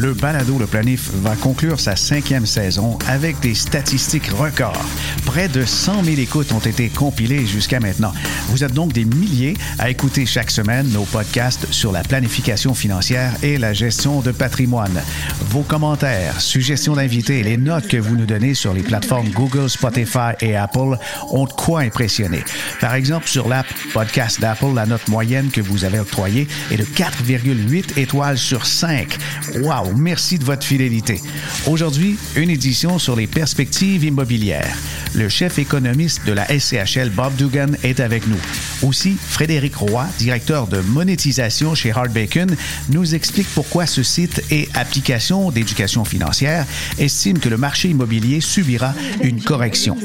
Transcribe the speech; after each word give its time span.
Le 0.00 0.14
balado 0.14 0.58
Le 0.58 0.66
Planif 0.66 1.10
va 1.12 1.36
conclure 1.36 1.78
sa 1.78 1.94
cinquième 1.94 2.46
saison 2.46 2.98
avec 3.06 3.38
des 3.40 3.54
statistiques 3.54 4.28
records. 4.28 4.82
Près 5.26 5.46
de 5.46 5.66
100 5.66 6.04
000 6.04 6.16
écoutes 6.20 6.52
ont 6.52 6.58
été 6.58 6.88
compilées 6.88 7.44
jusqu'à 7.44 7.80
maintenant. 7.80 8.14
Vous 8.46 8.64
êtes 8.64 8.72
donc 8.72 8.94
des 8.94 9.04
milliers 9.04 9.58
à 9.78 9.90
écouter 9.90 10.24
chaque 10.24 10.50
semaine 10.50 10.88
nos 10.88 11.04
podcasts 11.04 11.70
sur 11.70 11.92
la 11.92 12.02
planification 12.02 12.72
financière 12.72 13.34
et 13.42 13.58
la 13.58 13.74
gestion 13.74 14.22
de 14.22 14.32
patrimoine. 14.32 15.02
Vos 15.50 15.64
commentaires, 15.64 16.40
suggestions 16.40 16.94
d'invités 16.94 17.40
et 17.40 17.42
les 17.42 17.58
notes 17.58 17.86
que 17.86 17.98
vous 17.98 18.16
nous 18.16 18.24
donnez 18.26 18.54
sur 18.54 18.72
les 18.72 18.82
plateformes 18.82 19.28
Google, 19.28 19.68
Spotify 19.68 20.32
et 20.40 20.56
Apple 20.56 20.96
ont 21.30 21.44
quoi 21.44 21.80
impressionner. 21.80 22.42
Par 22.80 22.94
exemple, 22.94 23.28
sur 23.28 23.48
l'app 23.48 23.66
Podcast 23.92 24.40
d'Apple, 24.40 24.72
la 24.74 24.86
note 24.86 25.08
moyenne 25.08 25.50
que 25.50 25.60
vous 25.60 25.84
avez 25.84 25.98
octroyée 25.98 26.48
est 26.70 26.78
de 26.78 26.84
4,8 26.84 27.98
étoiles 27.98 28.38
sur 28.38 28.64
5. 28.64 29.18
Wow! 29.60 29.89
Merci 29.96 30.38
de 30.38 30.44
votre 30.44 30.64
fidélité. 30.64 31.20
Aujourd'hui, 31.66 32.16
une 32.36 32.50
édition 32.50 32.98
sur 32.98 33.16
les 33.16 33.26
perspectives 33.26 34.04
immobilières. 34.04 34.76
Le 35.14 35.28
chef 35.28 35.58
économiste 35.58 36.24
de 36.26 36.32
la 36.32 36.46
SCHL, 36.46 37.10
Bob 37.10 37.34
Dugan, 37.36 37.72
est 37.82 38.00
avec 38.00 38.26
nous. 38.26 38.40
Aussi, 38.82 39.16
Frédéric 39.20 39.74
Roy, 39.76 40.06
directeur 40.18 40.66
de 40.66 40.80
monétisation 40.80 41.74
chez 41.74 41.90
Hard 41.90 42.12
Bacon, 42.12 42.54
nous 42.90 43.14
explique 43.14 43.48
pourquoi 43.54 43.86
ce 43.86 44.02
site 44.02 44.42
et 44.50 44.68
application 44.74 45.50
d'éducation 45.50 46.04
financière 46.04 46.66
estime 46.98 47.38
que 47.38 47.48
le 47.48 47.56
marché 47.56 47.88
immobilier 47.88 48.40
subira 48.40 48.94
une 49.22 49.42
correction. 49.42 49.96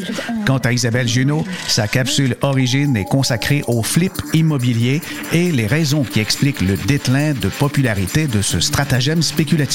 Quant 0.45 0.57
à 0.57 0.73
Isabelle 0.73 1.07
Junot, 1.07 1.45
sa 1.67 1.87
capsule 1.87 2.35
Origine 2.41 2.95
est 2.97 3.05
consacrée 3.05 3.63
au 3.67 3.83
flip 3.83 4.13
immobilier 4.33 5.01
et 5.33 5.51
les 5.51 5.67
raisons 5.67 6.03
qui 6.03 6.19
expliquent 6.19 6.61
le 6.61 6.77
déclin 6.77 7.33
de 7.33 7.49
popularité 7.49 8.27
de 8.27 8.41
ce 8.41 8.59
stratagème 8.59 9.21
spéculatif. 9.21 9.74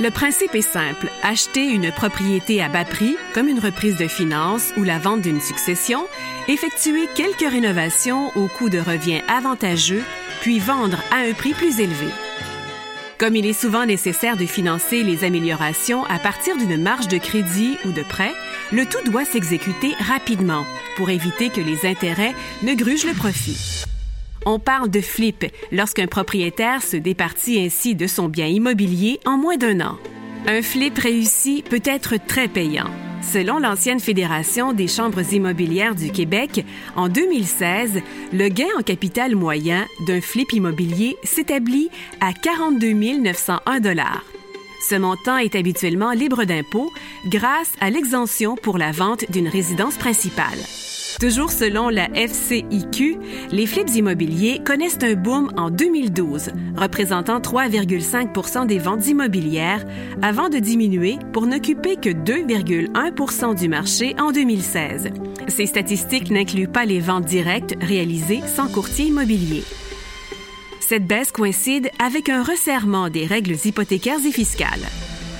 Le 0.00 0.10
principe 0.10 0.54
est 0.54 0.62
simple. 0.62 1.08
Acheter 1.22 1.66
une 1.66 1.92
propriété 1.92 2.62
à 2.62 2.68
bas 2.68 2.84
prix, 2.84 3.16
comme 3.34 3.48
une 3.48 3.60
reprise 3.60 3.96
de 3.96 4.08
finances 4.08 4.72
ou 4.76 4.84
la 4.84 4.98
vente 4.98 5.20
d'une 5.20 5.40
succession, 5.40 6.06
effectuer 6.48 7.08
quelques 7.14 7.50
rénovations 7.50 8.32
au 8.34 8.48
coût 8.48 8.70
de 8.70 8.78
revient 8.78 9.20
avantageux, 9.28 10.02
puis 10.40 10.58
vendre 10.58 10.98
à 11.12 11.18
un 11.18 11.32
prix 11.34 11.52
plus 11.52 11.78
élevé. 11.78 12.08
Comme 13.18 13.36
il 13.36 13.46
est 13.46 13.52
souvent 13.52 13.86
nécessaire 13.86 14.36
de 14.36 14.46
financer 14.46 15.04
les 15.04 15.24
améliorations 15.24 16.04
à 16.06 16.18
partir 16.18 16.56
d'une 16.56 16.82
marge 16.82 17.06
de 17.06 17.18
crédit 17.18 17.76
ou 17.84 17.92
de 17.92 18.02
prêt, 18.02 18.32
le 18.72 18.84
tout 18.86 19.02
doit 19.08 19.24
s'exécuter 19.24 19.94
rapidement 20.00 20.64
pour 20.96 21.10
éviter 21.10 21.50
que 21.50 21.60
les 21.60 21.86
intérêts 21.86 22.34
ne 22.62 22.74
grugent 22.74 23.06
le 23.06 23.14
profit. 23.14 23.84
On 24.44 24.58
parle 24.58 24.90
de 24.90 25.00
flip 25.00 25.44
lorsqu'un 25.70 26.06
propriétaire 26.06 26.82
se 26.82 26.96
départit 26.96 27.60
ainsi 27.60 27.94
de 27.94 28.06
son 28.06 28.28
bien 28.28 28.46
immobilier 28.46 29.20
en 29.24 29.36
moins 29.36 29.56
d'un 29.56 29.80
an. 29.80 29.98
Un 30.46 30.62
flip 30.62 30.98
réussi 30.98 31.62
peut 31.68 31.82
être 31.84 32.14
très 32.26 32.48
payant. 32.48 32.90
Selon 33.22 33.60
l'ancienne 33.60 34.00
Fédération 34.00 34.72
des 34.72 34.88
chambres 34.88 35.32
immobilières 35.32 35.94
du 35.94 36.10
Québec, 36.10 36.66
en 36.96 37.08
2016, 37.08 38.02
le 38.32 38.48
gain 38.48 38.66
en 38.76 38.82
capital 38.82 39.36
moyen 39.36 39.86
d'un 40.08 40.20
flip 40.20 40.52
immobilier 40.52 41.16
s'établit 41.22 41.88
à 42.20 42.32
42 42.32 42.92
901 42.92 43.80
Ce 44.88 44.96
montant 44.96 45.36
est 45.36 45.54
habituellement 45.54 46.10
libre 46.10 46.42
d'impôt 46.42 46.90
grâce 47.26 47.72
à 47.80 47.90
l'exemption 47.90 48.56
pour 48.56 48.76
la 48.76 48.90
vente 48.90 49.30
d'une 49.30 49.48
résidence 49.48 49.96
principale. 49.96 50.58
Toujours 51.20 51.50
selon 51.50 51.88
la 51.88 52.08
FCIQ, 52.14 53.18
les 53.50 53.66
flips 53.66 53.94
immobiliers 53.94 54.60
connaissent 54.64 54.98
un 55.02 55.14
boom 55.14 55.50
en 55.56 55.70
2012, 55.70 56.50
représentant 56.76 57.38
3,5 57.38 58.66
des 58.66 58.78
ventes 58.78 59.06
immobilières, 59.06 59.84
avant 60.20 60.48
de 60.48 60.58
diminuer 60.58 61.18
pour 61.32 61.46
n'occuper 61.46 61.96
que 61.96 62.10
2,1% 62.10 63.58
du 63.58 63.68
marché 63.68 64.14
en 64.18 64.32
2016. 64.32 65.10
Ces 65.48 65.66
statistiques 65.66 66.30
n'incluent 66.30 66.68
pas 66.68 66.84
les 66.84 67.00
ventes 67.00 67.26
directes 67.26 67.74
réalisées 67.80 68.42
sans 68.46 68.68
courtier 68.68 69.06
immobilier. 69.06 69.64
Cette 70.80 71.06
baisse 71.06 71.32
coïncide 71.32 71.90
avec 71.98 72.28
un 72.28 72.42
resserrement 72.42 73.08
des 73.08 73.24
règles 73.24 73.56
hypothécaires 73.64 74.24
et 74.26 74.32
fiscales. 74.32 74.86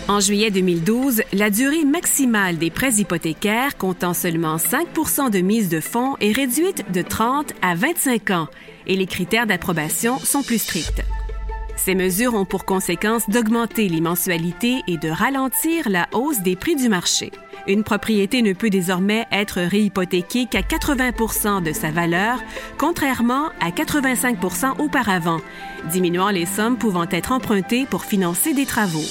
En 0.08 0.18
juillet 0.18 0.50
2012, 0.50 1.22
la 1.32 1.48
durée 1.48 1.84
maximale 1.84 2.58
des 2.58 2.70
prêts 2.70 2.94
hypothécaires 2.94 3.76
comptant 3.76 4.14
seulement 4.14 4.58
5 4.58 5.30
de 5.30 5.38
mise 5.38 5.68
de 5.68 5.78
fonds 5.78 6.16
est 6.20 6.32
réduite 6.32 6.84
de 6.92 7.02
30 7.02 7.52
à 7.62 7.76
25 7.76 8.30
ans 8.30 8.48
et 8.88 8.96
les 8.96 9.06
critères 9.06 9.46
d'approbation 9.46 10.18
sont 10.18 10.42
plus 10.42 10.58
stricts. 10.58 11.02
Ces 11.76 11.94
mesures 11.94 12.34
ont 12.34 12.44
pour 12.44 12.64
conséquence 12.64 13.28
d'augmenter 13.28 13.88
les 13.88 14.00
mensualités 14.00 14.80
et 14.88 14.98
de 14.98 15.08
ralentir 15.08 15.88
la 15.88 16.08
hausse 16.12 16.40
des 16.40 16.56
prix 16.56 16.74
du 16.74 16.88
marché. 16.88 17.30
Une 17.68 17.84
propriété 17.84 18.42
ne 18.42 18.54
peut 18.54 18.70
désormais 18.70 19.26
être 19.30 19.60
réhypothéquée 19.60 20.46
qu'à 20.46 20.62
80 20.62 21.60
de 21.60 21.72
sa 21.72 21.92
valeur, 21.92 22.40
contrairement 22.76 23.50
à 23.60 23.70
85 23.70 24.36
auparavant, 24.80 25.40
diminuant 25.90 26.30
les 26.30 26.46
sommes 26.46 26.76
pouvant 26.76 27.06
être 27.08 27.30
empruntées 27.30 27.86
pour 27.86 28.04
financer 28.04 28.52
des 28.52 28.66
travaux. 28.66 29.06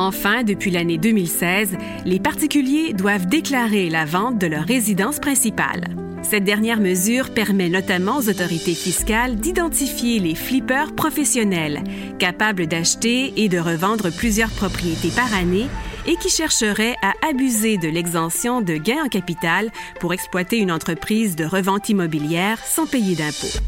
Enfin, 0.00 0.44
depuis 0.44 0.70
l'année 0.70 0.96
2016, 0.96 1.76
les 2.06 2.20
particuliers 2.20 2.94
doivent 2.94 3.26
déclarer 3.26 3.90
la 3.90 4.06
vente 4.06 4.38
de 4.38 4.46
leur 4.46 4.64
résidence 4.64 5.18
principale. 5.18 5.88
Cette 6.22 6.44
dernière 6.44 6.80
mesure 6.80 7.34
permet 7.34 7.68
notamment 7.68 8.16
aux 8.16 8.30
autorités 8.30 8.72
fiscales 8.72 9.36
d'identifier 9.36 10.18
les 10.18 10.34
flippers 10.34 10.94
professionnels, 10.94 11.84
capables 12.18 12.66
d'acheter 12.66 13.34
et 13.36 13.50
de 13.50 13.58
revendre 13.58 14.10
plusieurs 14.10 14.48
propriétés 14.48 15.10
par 15.14 15.34
année 15.34 15.66
et 16.06 16.16
qui 16.16 16.30
chercheraient 16.30 16.96
à 17.02 17.12
abuser 17.28 17.76
de 17.76 17.88
l'exemption 17.88 18.62
de 18.62 18.78
gains 18.78 19.04
en 19.04 19.08
capital 19.08 19.70
pour 20.00 20.14
exploiter 20.14 20.56
une 20.56 20.72
entreprise 20.72 21.36
de 21.36 21.44
revente 21.44 21.90
immobilière 21.90 22.58
sans 22.64 22.86
payer 22.86 23.16
d'impôts. 23.16 23.60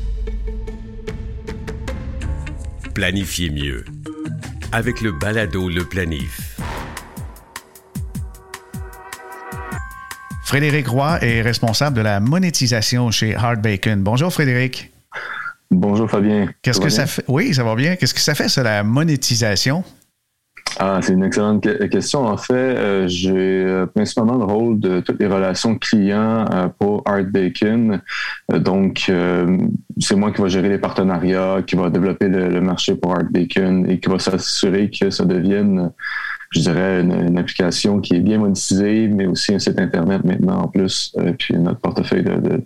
Planifiez 2.95 3.51
mieux 3.51 3.85
avec 4.73 5.03
le 5.03 5.13
balado 5.13 5.69
Le 5.69 5.85
Planif. 5.85 6.57
Frédéric 10.45 10.89
Roy 10.89 11.19
est 11.23 11.43
responsable 11.43 11.97
de 11.97 12.03
la 12.03 12.21
monétisation 12.21 13.11
chez 13.11 13.35
Hard 13.35 13.61
Bacon. 13.61 14.03
Bonjour 14.03 14.33
Frédéric. 14.33 14.91
Bonjour 15.71 16.11
Fabien. 16.11 16.49
Qu'est-ce 16.63 16.81
que 16.81 16.89
ça 16.89 17.07
fait? 17.07 17.25
Oui, 17.29 17.55
ça 17.55 17.65
va 17.65 17.75
bien. 17.75 17.97
Qu'est-ce 17.97 18.15
que 18.15 18.21
ça 18.21 18.35
fait, 18.35 18.49
ça, 18.49 18.63
la 18.63 18.83
monétisation? 18.83 19.85
Ah, 20.79 21.01
c'est 21.03 21.13
une 21.13 21.25
excellente 21.25 21.63
question. 21.91 22.27
En 22.27 22.37
fait, 22.37 22.55
euh, 22.55 23.07
j'ai 23.07 23.33
euh, 23.35 23.87
principalement 23.87 24.37
le 24.37 24.45
rôle 24.45 24.81
de 24.81 25.01
toutes 25.01 25.21
les 25.21 25.27
relations 25.27 25.77
clients 25.77 26.47
euh, 26.53 26.69
pour 26.79 27.03
Art 27.05 27.25
Bacon. 27.25 28.01
donc, 28.49 29.11
c'est 29.99 30.17
moi 30.17 30.33
qui 30.33 30.41
va 30.41 30.49
gérer 30.49 30.69
les 30.69 30.79
partenariats, 30.79 31.63
qui 31.67 31.77
va 31.77 31.91
développer 31.91 32.29
le, 32.29 32.61
marché 32.61 32.95
pour 32.95 33.13
Art 33.13 33.31
Bacon 33.31 33.89
et 33.89 33.99
qui 33.99 34.09
va 34.09 34.19
s'assurer 34.19 34.91
que 34.91 35.11
ça 35.11 35.25
devienne, 35.25 35.91
je 36.51 36.61
dirais, 36.61 37.01
une, 37.01 37.39
application 37.39 38.01
qui 38.01 38.15
est 38.17 38.21
bien 38.21 38.39
monétisée, 38.39 39.09
mais 39.09 39.27
aussi 39.27 39.55
un 39.55 39.59
site 39.59 39.79
Internet 39.79 40.25
maintenant 40.25 40.63
en 40.63 40.69
plus, 40.69 41.15
puis 41.39 41.57
notre 41.59 41.81
portefeuille 41.81 42.23
de, 42.23 42.35
de, 42.35 42.63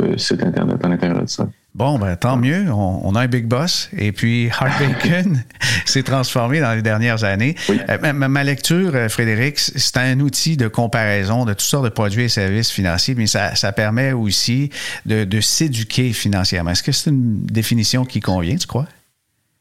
de 0.00 0.16
sites 0.16 0.42
Internet 0.42 0.84
à 0.84 0.88
l'intérieur 0.88 1.22
de 1.22 1.26
ça. 1.26 1.46
Bon, 1.76 1.98
ben, 1.98 2.16
tant 2.16 2.38
mieux. 2.38 2.72
On, 2.72 3.14
a 3.14 3.20
un 3.20 3.26
big 3.26 3.46
boss. 3.46 3.90
Et 3.98 4.10
puis, 4.10 4.48
Hard 4.58 4.72
Bacon 4.78 5.42
s'est 5.84 6.02
transformé 6.02 6.58
dans 6.60 6.72
les 6.72 6.80
dernières 6.80 7.22
années. 7.22 7.54
Euh, 7.68 8.12
ma, 8.14 8.44
lecture, 8.44 8.92
euh, 8.94 9.10
Frédéric, 9.10 9.58
c'est 9.58 9.98
un 9.98 10.20
outil 10.20 10.56
de 10.56 10.68
comparaison 10.68 11.44
de 11.44 11.52
toutes 11.52 11.60
sortes 11.60 11.84
de 11.84 11.90
produits 11.90 12.24
et 12.24 12.28
services 12.30 12.70
financiers, 12.70 13.14
mais 13.14 13.26
ça, 13.26 13.52
permet 13.72 14.12
aussi 14.12 14.70
de, 15.04 15.40
s'éduquer 15.42 16.14
financièrement. 16.14 16.70
Est-ce 16.70 16.82
que 16.82 16.92
c'est 16.92 17.10
une 17.10 17.44
définition 17.44 18.06
qui 18.06 18.20
convient, 18.20 18.56
tu 18.56 18.66
crois? 18.66 18.86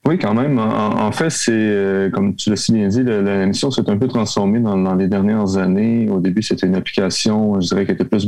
Oui, 0.08 0.18
quand 0.18 0.36
même. 0.36 0.58
En, 0.58 1.12
fait, 1.12 1.32
c'est, 1.32 1.52
euh, 1.52 2.10
comme 2.12 2.34
tu 2.36 2.50
l'as 2.50 2.56
si 2.56 2.72
bien 2.72 2.88
dit, 2.88 3.04
la, 3.04 3.46
mission 3.46 3.72
s'est 3.72 3.90
un 3.90 3.98
peu 3.98 4.08
transformée 4.08 4.60
dans, 4.60 4.96
les 4.96 5.10
dernières 5.10 5.58
années. 5.58 6.08
Au 6.10 6.22
début, 6.22 6.44
c'était 6.44 6.68
une 6.68 6.76
application, 6.76 7.60
je 7.60 7.68
dirais, 7.68 7.86
qui 7.86 7.92
était 7.92 8.06
plus 8.06 8.26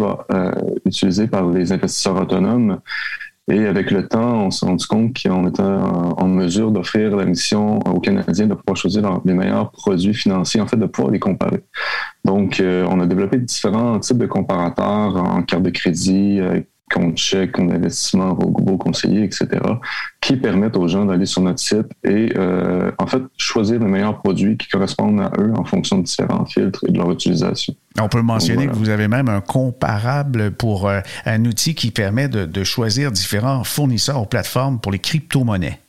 utilisée 0.85 1.27
par 1.27 1.49
les 1.49 1.71
investisseurs 1.71 2.21
autonomes. 2.21 2.81
Et 3.49 3.65
avec 3.65 3.91
le 3.91 4.05
temps, 4.07 4.45
on 4.45 4.51
s'est 4.51 4.65
rendu 4.65 4.85
compte 4.87 5.17
qu'on 5.21 5.47
était 5.47 5.61
en, 5.61 6.27
mesure 6.27 6.69
d'offrir 6.71 7.15
la 7.15 7.23
mission 7.23 7.79
aux 7.79 8.01
Canadiens 8.01 8.47
de 8.47 8.53
pouvoir 8.53 8.75
choisir 8.75 9.21
les 9.23 9.33
meilleurs 9.33 9.71
produits 9.71 10.13
financiers, 10.13 10.59
en 10.59 10.67
fait, 10.67 10.75
de 10.75 10.85
pouvoir 10.85 11.13
les 11.13 11.19
comparer. 11.19 11.63
Donc, 12.25 12.59
euh, 12.59 12.85
on 12.89 12.99
a 12.99 13.05
développé 13.05 13.37
différents 13.37 13.99
types 13.99 14.17
de 14.17 14.25
comparateurs 14.25 15.15
en 15.15 15.43
carte 15.43 15.63
de 15.63 15.69
crédit, 15.69 16.41
compte 16.91 17.17
chèque, 17.17 17.53
compte 17.53 17.69
d'investissement, 17.69 18.33
vos, 18.33 18.77
conseillers, 18.77 19.23
etc., 19.23 19.47
qui 20.21 20.37
permettent 20.37 20.77
aux 20.77 20.87
gens 20.87 21.05
d'aller 21.05 21.25
sur 21.25 21.41
notre 21.41 21.59
site 21.59 21.87
et 22.03 22.29
euh, 22.37 22.91
en 22.97 23.07
fait 23.07 23.21
choisir 23.37 23.79
les 23.79 23.85
meilleurs 23.85 24.21
produits 24.21 24.57
qui 24.57 24.67
correspondent 24.67 25.21
à 25.21 25.31
eux 25.39 25.53
en 25.55 25.63
fonction 25.63 25.99
de 25.99 26.03
différents 26.03 26.45
filtres 26.45 26.83
et 26.87 26.91
de 26.91 26.97
leur 26.97 27.11
utilisation. 27.11 27.73
On 27.99 28.07
peut 28.07 28.21
mentionner 28.21 28.67
que 28.67 28.75
vous 28.75 28.89
avez 28.89 29.07
même 29.07 29.29
un 29.29 29.41
comparable 29.41 30.51
pour 30.51 30.87
euh, 30.87 30.99
un 31.25 31.43
outil 31.45 31.75
qui 31.75 31.91
permet 31.91 32.29
de, 32.29 32.45
de 32.45 32.63
choisir 32.63 33.11
différents 33.11 33.63
fournisseurs 33.63 34.21
ou 34.21 34.25
plateformes 34.25 34.79
pour 34.79 34.91
les 34.91 34.99
crypto-monnaies. 34.99 35.79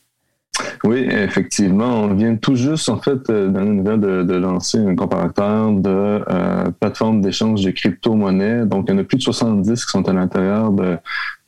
Oui, 0.83 1.07
effectivement. 1.09 2.03
On 2.03 2.13
vient 2.13 2.35
tout 2.35 2.55
juste, 2.55 2.89
en 2.89 2.97
fait, 2.97 3.29
euh, 3.29 3.49
dans 3.49 3.65
nouvelle, 3.65 3.99
de, 3.99 4.35
lancer 4.35 4.77
un 4.77 4.95
comparateur 4.95 5.71
de 5.73 5.89
euh, 5.89 6.63
plateforme 6.79 7.21
d'échange 7.21 7.63
de 7.63 7.71
crypto-monnaies. 7.71 8.65
Donc, 8.65 8.85
il 8.87 8.93
y 8.93 8.97
en 8.97 8.99
a 8.99 9.03
plus 9.03 9.17
de 9.17 9.23
70 9.23 9.85
qui 9.85 9.91
sont 9.91 10.07
à 10.07 10.13
l'intérieur 10.13 10.71
de, 10.71 10.97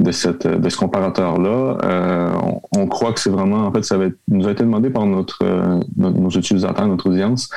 de, 0.01 0.11
cette, 0.11 0.47
de 0.47 0.69
ce 0.69 0.77
comparateur-là. 0.77 1.77
Euh, 1.83 2.31
on, 2.75 2.87
croit 2.87 3.13
que 3.13 3.19
c'est 3.19 3.29
vraiment, 3.29 3.65
en 3.67 3.71
fait, 3.71 3.83
ça 3.83 3.97
va 3.97 4.05
nous 4.27 4.47
a 4.47 4.51
été 4.51 4.63
demandé 4.63 4.89
par 4.89 5.05
notre, 5.05 5.39
euh, 5.43 5.79
nos 5.97 6.29
utilisateurs, 6.29 6.87
notre 6.87 7.09
audience, 7.09 7.49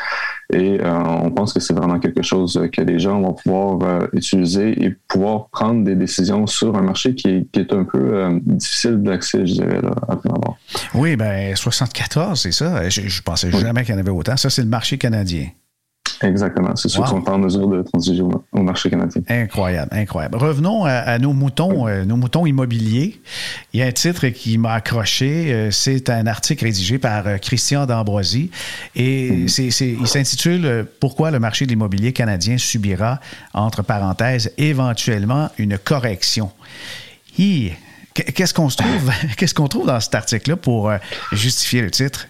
et 0.52 0.81
euh, 0.81 0.99
on 1.23 1.31
pense 1.31 1.52
que 1.52 1.61
c'est 1.61 1.75
vraiment 1.75 1.99
quelque 1.99 2.23
chose 2.23 2.61
que 2.73 2.82
les 2.82 2.99
gens 2.99 3.20
vont 3.20 3.32
pouvoir 3.32 4.08
utiliser 4.12 4.85
et 4.85 4.94
pouvoir 5.08 5.49
prendre 5.49 5.85
des 5.85 5.94
décisions 5.94 6.46
sur 6.46 6.76
un 6.76 6.82
marché 6.82 7.14
qui 7.14 7.29
est, 7.29 7.50
qui 7.50 7.61
est 7.61 7.73
un 7.73 7.85
peu 7.85 8.41
difficile 8.43 9.02
d'accès, 9.02 9.47
je 9.47 9.55
dirais, 9.55 9.81
là, 9.81 9.94
après 10.08 10.29
avoir. 10.29 10.56
Oui, 10.94 11.17
ben 11.17 11.56
74, 11.56 12.40
c'est 12.40 12.52
ça. 12.52 12.88
Je, 12.88 13.02
je 13.02 13.23
pensais 13.23 13.50
jamais 13.50 13.85
qu'il 13.85 13.94
y 13.94 13.97
en 13.97 14.00
avait 14.00 14.11
autant. 14.11 14.37
Ça, 14.37 14.50
c'est 14.50 14.62
le 14.62 14.69
marché 14.69 14.99
canadien. 14.99 15.47
Exactement. 16.22 16.76
C'est 16.76 16.88
ceux 16.88 17.02
qui 17.02 17.08
sont 17.08 17.28
en 17.28 17.38
mesure 17.38 17.69
de 17.69 17.82
transiger 17.82 18.22
au, 18.22 18.62
marché 18.62 18.90
canadien. 18.90 19.22
Incroyable, 19.28 19.90
incroyable. 19.93 20.37
Revenons 20.37 20.84
à, 20.84 21.19
nos 21.19 21.32
moutons, 21.32 21.88
euh, 21.88 22.05
nos 22.05 22.16
moutons 22.16 22.46
immobiliers. 22.46 23.20
Il 23.72 23.81
y 23.81 23.82
a 23.82 23.87
un 23.87 23.93
titre 23.93 24.28
qui 24.28 24.58
m'a 24.58 24.75
accroché. 24.75 25.52
Euh, 25.52 25.70
c'est 25.70 26.11
un 26.11 26.26
article 26.26 26.64
rédigé 26.64 26.99
par 26.99 27.26
euh, 27.26 27.38
Christian 27.38 27.87
D'Ambroisie 27.87 28.50
et 28.94 29.31
mm. 29.31 29.46
il 29.58 30.06
s'intitule 30.06 30.87
Pourquoi 31.00 31.31
le 31.31 31.38
marché 31.38 31.64
de 31.64 31.70
l'immobilier 31.70 32.12
canadien 32.12 32.58
subira, 32.58 33.20
entre 33.52 33.82
parenthèses, 33.82 34.52
éventuellement 34.58 35.50
une 35.58 35.78
correction. 35.78 36.50
Qu'est-ce 38.14 38.55
qu'on 38.55 38.69
trouve, 38.69 39.11
qu'est-ce 39.37 39.55
qu'on 39.55 39.69
trouve 39.69 39.87
dans 39.87 40.00
cet 40.00 40.14
article-là 40.14 40.56
pour 40.56 40.93
justifier 41.32 41.82
le 41.82 41.90
titre? 41.90 42.28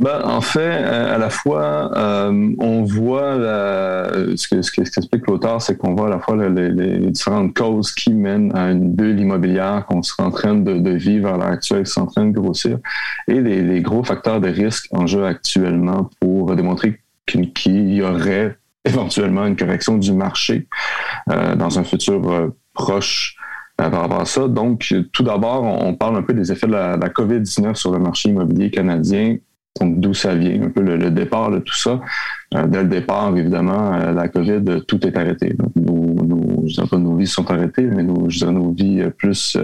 Ben, 0.00 0.22
en 0.24 0.40
fait, 0.40 0.60
euh, 0.60 1.14
à 1.14 1.18
la 1.18 1.28
fois, 1.28 1.90
euh, 1.94 2.54
on 2.58 2.84
voit 2.84 3.34
ce 3.34 4.48
que 4.48 4.62
ce 4.62 4.72
qu'explique 4.72 5.26
l'auteur, 5.26 5.60
c'est 5.60 5.76
qu'on 5.76 5.94
voit 5.94 6.06
à 6.06 6.10
la 6.10 6.18
fois 6.20 6.36
les, 6.48 7.10
différentes 7.10 7.54
causes 7.54 7.92
qui 7.92 8.14
mènent 8.14 8.50
à 8.56 8.70
une 8.70 8.94
bulle 8.94 9.20
immobilière 9.20 9.84
qu'on 9.86 10.02
serait 10.02 10.22
en 10.22 10.30
train 10.30 10.54
de, 10.54 10.90
vivre 10.90 11.28
à 11.28 11.36
l'heure 11.36 11.48
actuelle, 11.48 11.82
qui 11.82 11.98
est 11.98 12.02
en 12.02 12.06
train 12.06 12.24
de 12.24 12.32
grossir, 12.32 12.78
et 13.28 13.42
les, 13.42 13.80
gros 13.82 14.02
facteurs 14.02 14.40
de 14.40 14.48
risque 14.48 14.86
en 14.92 15.06
jeu 15.06 15.26
actuellement 15.26 16.08
pour 16.18 16.56
démontrer 16.56 16.98
qu'il 17.26 17.92
y 17.92 18.00
aurait 18.00 18.56
éventuellement 18.86 19.44
une 19.44 19.56
correction 19.56 19.98
du 19.98 20.14
marché 20.14 20.66
euh, 21.30 21.54
dans 21.54 21.78
un 21.78 21.84
futur 21.84 22.54
proche 22.72 23.36
par 23.76 23.92
rapport 23.92 24.22
à 24.22 24.24
ça. 24.24 24.48
Donc, 24.48 24.94
tout 25.12 25.22
d'abord, 25.22 25.62
on 25.62 25.94
parle 25.94 26.16
un 26.16 26.22
peu 26.22 26.32
des 26.32 26.50
effets 26.50 26.66
de 26.66 26.72
la, 26.72 26.96
de 26.96 27.02
la 27.02 27.10
COVID-19 27.10 27.74
sur 27.74 27.92
le 27.92 27.98
marché 27.98 28.30
immobilier 28.30 28.70
canadien 28.70 29.36
donc, 29.78 30.00
d'où 30.00 30.14
ça 30.14 30.34
vient, 30.34 30.62
un 30.62 30.68
peu 30.68 30.82
le, 30.82 31.10
départ 31.10 31.50
de 31.50 31.60
tout 31.60 31.76
ça. 31.76 32.00
Euh, 32.56 32.66
dès 32.66 32.82
le 32.82 32.88
départ, 32.88 33.34
évidemment, 33.36 33.94
euh, 33.94 34.12
la 34.12 34.28
COVID, 34.28 34.82
tout 34.88 35.06
est 35.06 35.16
arrêté. 35.16 35.56
Nos, 35.76 36.24
nos, 36.24 36.64
je 36.66 36.82
pas 36.82 36.96
nos 36.96 37.14
vies 37.14 37.28
sont 37.28 37.48
arrêtées, 37.48 37.84
mais 37.84 38.02
nos, 38.02 38.28
je 38.28 38.38
dirais 38.38 38.52
nos 38.52 38.72
vies 38.72 39.00
euh, 39.00 39.10
plus 39.10 39.56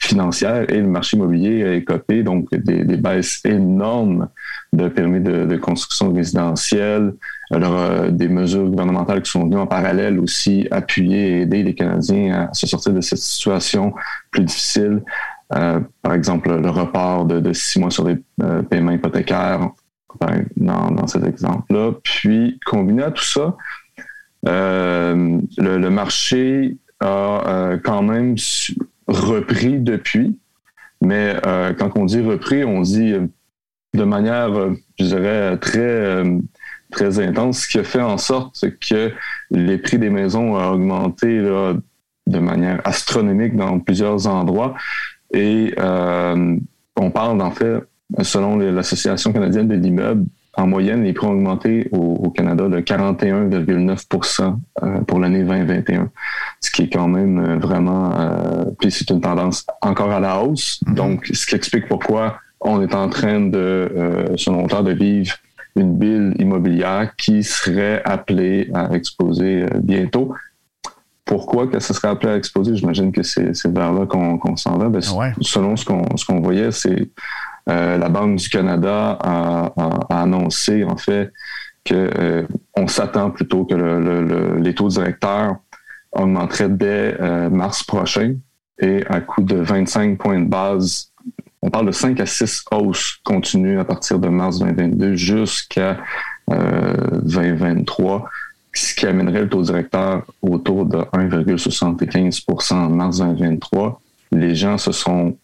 financières 0.00 0.68
et 0.68 0.78
le 0.78 0.88
marché 0.88 1.16
immobilier 1.16 1.64
a 1.64 1.74
écopé, 1.74 2.24
donc 2.24 2.50
des, 2.50 2.96
baisses 2.96 3.40
énormes 3.44 4.28
de 4.72 4.88
permis 4.88 5.20
de 5.20 5.56
construction 5.56 6.12
résidentielle, 6.12 7.14
alors 7.50 8.10
des 8.10 8.28
mesures 8.28 8.68
gouvernementales 8.68 9.22
qui 9.22 9.30
sont 9.30 9.44
venues 9.44 9.58
en 9.58 9.66
parallèle 9.66 10.18
aussi 10.18 10.66
appuyer 10.70 11.28
et 11.28 11.40
aider 11.42 11.62
les 11.62 11.74
Canadiens 11.74 12.48
à 12.50 12.54
se 12.54 12.66
sortir 12.66 12.92
de 12.92 13.00
cette 13.00 13.18
situation 13.18 13.92
plus 14.30 14.44
difficile. 14.44 15.02
Euh, 15.54 15.80
par 16.02 16.14
exemple, 16.14 16.50
le 16.50 16.70
report 16.70 17.26
de, 17.26 17.52
six 17.52 17.78
mois 17.78 17.90
sur 17.90 18.06
les 18.06 18.16
euh, 18.42 18.62
paiements 18.62 18.92
hypothécaires, 18.92 19.70
dans, 20.56 21.06
cet 21.06 21.24
exemple-là. 21.24 21.92
Puis, 22.02 22.60
combiné 22.66 23.02
à 23.02 23.10
tout 23.10 23.24
ça, 23.24 23.56
euh, 24.46 25.40
le, 25.56 25.88
marché 25.88 26.76
a 27.00 27.76
quand 27.82 28.02
même 28.02 28.36
repris 29.08 29.80
depuis, 29.80 30.38
mais 31.00 31.36
quand 31.78 31.96
on 31.96 32.04
dit 32.04 32.20
repris, 32.20 32.62
on 32.62 32.82
dit 32.82 33.14
de 33.94 34.04
manière, 34.04 34.50
je 34.98 35.04
dirais, 35.04 35.56
très 35.58 36.22
très 36.92 37.18
intense, 37.18 37.60
ce 37.60 37.68
qui 37.68 37.78
a 37.78 37.84
fait 37.84 38.02
en 38.02 38.18
sorte 38.18 38.64
que 38.78 39.12
les 39.50 39.78
prix 39.78 39.98
des 39.98 40.10
maisons 40.10 40.54
ont 40.54 40.72
augmenté 40.72 41.38
de 41.38 42.38
manière 42.38 42.80
astronomique 42.84 43.56
dans 43.56 43.80
plusieurs 43.80 44.26
endroits. 44.26 44.76
Et 45.32 45.74
euh, 45.78 46.56
on 46.96 47.10
parle, 47.10 47.40
en 47.40 47.50
fait, 47.50 47.82
selon 48.22 48.56
l'Association 48.56 49.32
canadienne 49.32 49.68
de 49.68 49.74
l'immeuble, 49.74 50.26
en 50.54 50.66
moyenne, 50.66 51.02
les 51.02 51.14
prix 51.14 51.26
ont 51.26 51.32
augmenté 51.32 51.88
au, 51.92 52.30
Canada 52.30 52.68
de 52.68 52.80
41,9% 52.80 54.56
euh, 54.82 55.00
pour 55.00 55.18
l'année 55.18 55.44
2021, 55.44 56.10
ce 56.60 56.70
qui 56.70 56.82
est 56.82 56.92
quand 56.92 57.08
même 57.08 57.38
euh, 57.38 57.56
vraiment, 57.56 58.12
euh, 58.18 58.64
puis 58.78 58.90
c'est 58.90 59.08
une 59.10 59.20
tendance 59.20 59.66
encore 59.80 60.10
à 60.10 60.20
la 60.20 60.42
hausse. 60.42 60.80
Mm-hmm. 60.84 60.94
Donc, 60.94 61.26
ce 61.32 61.46
qui 61.46 61.54
explique 61.54 61.88
pourquoi 61.88 62.38
on 62.60 62.82
est 62.82 62.94
en 62.94 63.08
train 63.08 63.40
de, 63.40 63.58
euh, 63.58 64.36
selon 64.36 64.62
l'auteur, 64.62 64.84
de 64.84 64.92
vivre 64.92 65.34
une 65.74 65.96
bulle 65.96 66.34
immobilière 66.38 67.16
qui 67.16 67.42
serait 67.42 68.02
appelée 68.04 68.70
à 68.74 68.92
exploser 68.94 69.64
bientôt 69.82 70.34
pourquoi 71.32 71.66
que 71.66 71.80
ça 71.80 71.94
serait 71.94 72.08
appelé 72.08 72.30
à 72.30 72.36
exploser, 72.36 72.76
j'imagine 72.76 73.10
que 73.10 73.22
c'est 73.22 73.66
vers 73.68 73.94
là 73.94 74.04
qu'on 74.04 74.56
s'en 74.56 74.76
va. 74.76 74.90
Ben, 74.90 75.00
selon 75.00 75.76
ce 75.78 75.86
qu'on 75.86 76.40
voyait, 76.42 76.70
c'est 76.72 77.10
euh, 77.70 77.96
la 77.96 78.10
Banque 78.10 78.36
du 78.36 78.50
Canada 78.50 79.16
a, 79.18 79.72
annoncé 80.10 80.84
en 80.84 80.98
fait 80.98 81.32
que 81.86 81.94
euh, 81.94 82.46
on 82.76 82.86
s'attend 82.86 83.30
plutôt 83.30 83.64
que 83.64 84.58
les 84.58 84.74
taux 84.74 84.88
directeurs 84.88 85.56
augmenteraient 86.12 86.68
dès 86.68 87.16
euh, 87.18 87.48
mars 87.48 87.82
prochain 87.82 88.34
et 88.78 89.02
à 89.08 89.22
coût 89.22 89.42
de 89.42 89.56
25 89.56 90.18
points 90.18 90.38
de 90.38 90.50
base. 90.50 91.12
On 91.62 91.70
parle 91.70 91.86
de 91.86 91.92
5 91.92 92.20
à 92.20 92.26
6 92.26 92.66
hausses 92.72 93.20
continues 93.24 93.80
à 93.80 93.86
partir 93.86 94.18
de 94.18 94.28
mars 94.28 94.58
2022 94.58 95.14
jusqu'à 95.14 95.96
2023 96.50 98.28
ce 98.72 98.94
qui 98.94 99.06
amènerait 99.06 99.42
le 99.42 99.48
taux 99.48 99.62
directeur 99.62 100.24
autour 100.40 100.86
de 100.86 100.98
1,75 100.98 102.72
en 102.72 102.88
mars 102.88 103.18
2023. 103.18 104.00
Les 104.32 104.54
gens 104.54 104.78
se 104.78 104.92
sont 104.92 105.36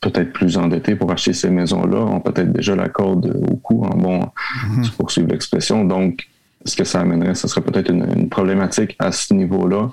peut-être 0.00 0.32
plus 0.32 0.56
endettés 0.56 0.96
pour 0.96 1.12
acheter 1.12 1.34
ces 1.34 1.50
maisons-là, 1.50 1.98
ont 1.98 2.20
peut-être 2.20 2.52
déjà 2.52 2.74
la 2.74 2.88
corde 2.88 3.36
au 3.48 3.56
cou, 3.56 3.84
en 3.84 3.96
bon, 3.96 4.20
mm-hmm. 4.20 4.90
poursuivre 4.96 5.28
l'expression. 5.28 5.84
Donc, 5.84 6.26
ce 6.64 6.74
que 6.74 6.84
ça 6.84 7.00
amènerait, 7.00 7.34
ce 7.34 7.48
serait 7.48 7.60
peut-être 7.60 7.90
une, 7.90 8.28
problématique 8.28 8.96
à 8.98 9.12
ce 9.12 9.34
niveau-là, 9.34 9.90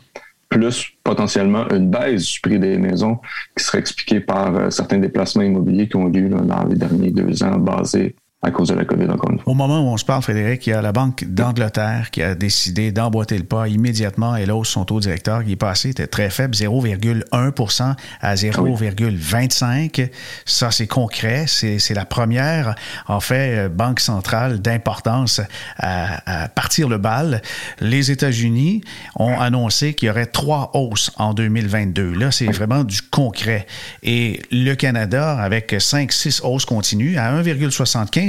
plus 0.48 0.94
potentiellement 1.04 1.68
une 1.70 1.90
baisse 1.90 2.26
du 2.26 2.40
prix 2.40 2.58
des 2.58 2.78
maisons 2.78 3.20
qui 3.56 3.66
serait 3.66 3.80
expliquée 3.80 4.22
par 4.22 4.56
euh, 4.56 4.70
certains 4.70 4.98
déplacements 4.98 5.44
immobiliers 5.44 5.90
qui 5.90 5.98
ont 5.98 6.08
lieu 6.08 6.30
dans 6.30 6.64
les 6.64 6.76
derniers 6.76 7.12
deux 7.12 7.44
ans 7.44 7.58
basés 7.58 8.16
à 8.44 8.52
cause 8.52 8.70
de 8.70 8.76
la 8.76 8.86
COVID, 8.86 9.10
encore 9.10 9.32
une 9.32 9.40
fois. 9.40 9.52
Au 9.52 9.56
moment 9.56 9.80
où 9.80 9.88
on 9.88 9.98
se 9.98 10.06
parle, 10.06 10.22
Frédéric, 10.22 10.68
il 10.68 10.70
y 10.70 10.74
a 10.74 10.82
la 10.84 10.92
Banque 10.92 11.24
d'Angleterre 11.26 12.12
qui 12.12 12.22
a 12.22 12.36
décidé 12.36 12.92
d'emboîter 12.92 13.36
le 13.36 13.44
pas 13.44 13.68
immédiatement 13.68 14.36
et 14.36 14.46
là, 14.46 14.62
son 14.64 14.86
taux 14.86 15.00
directeur 15.00 15.44
qui 15.44 15.54
est 15.54 15.56
passé, 15.56 15.90
était 15.90 16.06
très 16.06 16.30
faible, 16.30 16.54
0,1% 16.54 17.96
à 18.22 18.36
0,25. 18.36 20.10
Ça, 20.46 20.70
c'est 20.70 20.86
concret. 20.86 21.46
C'est 21.48 21.94
la 21.96 22.06
première, 22.06 22.76
en 23.08 23.20
fait, 23.20 23.70
banque 23.70 24.00
centrale 24.00 24.60
d'importance 24.60 25.42
à, 25.78 26.44
à, 26.44 26.48
partir 26.48 26.90
le 26.90 27.00
bal. 27.00 27.42
Les 27.80 28.12
États-Unis 28.12 28.82
ont 29.16 29.40
annoncé 29.40 29.96
qu'il 29.96 30.10
y 30.10 30.12
aurait 30.12 30.28
trois 30.28 30.70
hausses 30.76 31.12
en 31.18 31.34
2022. 31.34 32.14
Là, 32.14 32.30
c'est 32.30 32.52
vraiment 32.52 32.84
du 32.84 33.02
concret. 33.02 33.66
Et 34.04 34.42
le 34.52 34.76
Canada, 34.76 35.40
avec 35.40 35.74
5-6 35.74 36.42
hausses 36.44 36.66
continues, 36.66 37.18
à 37.18 37.34
1,75 37.42 38.27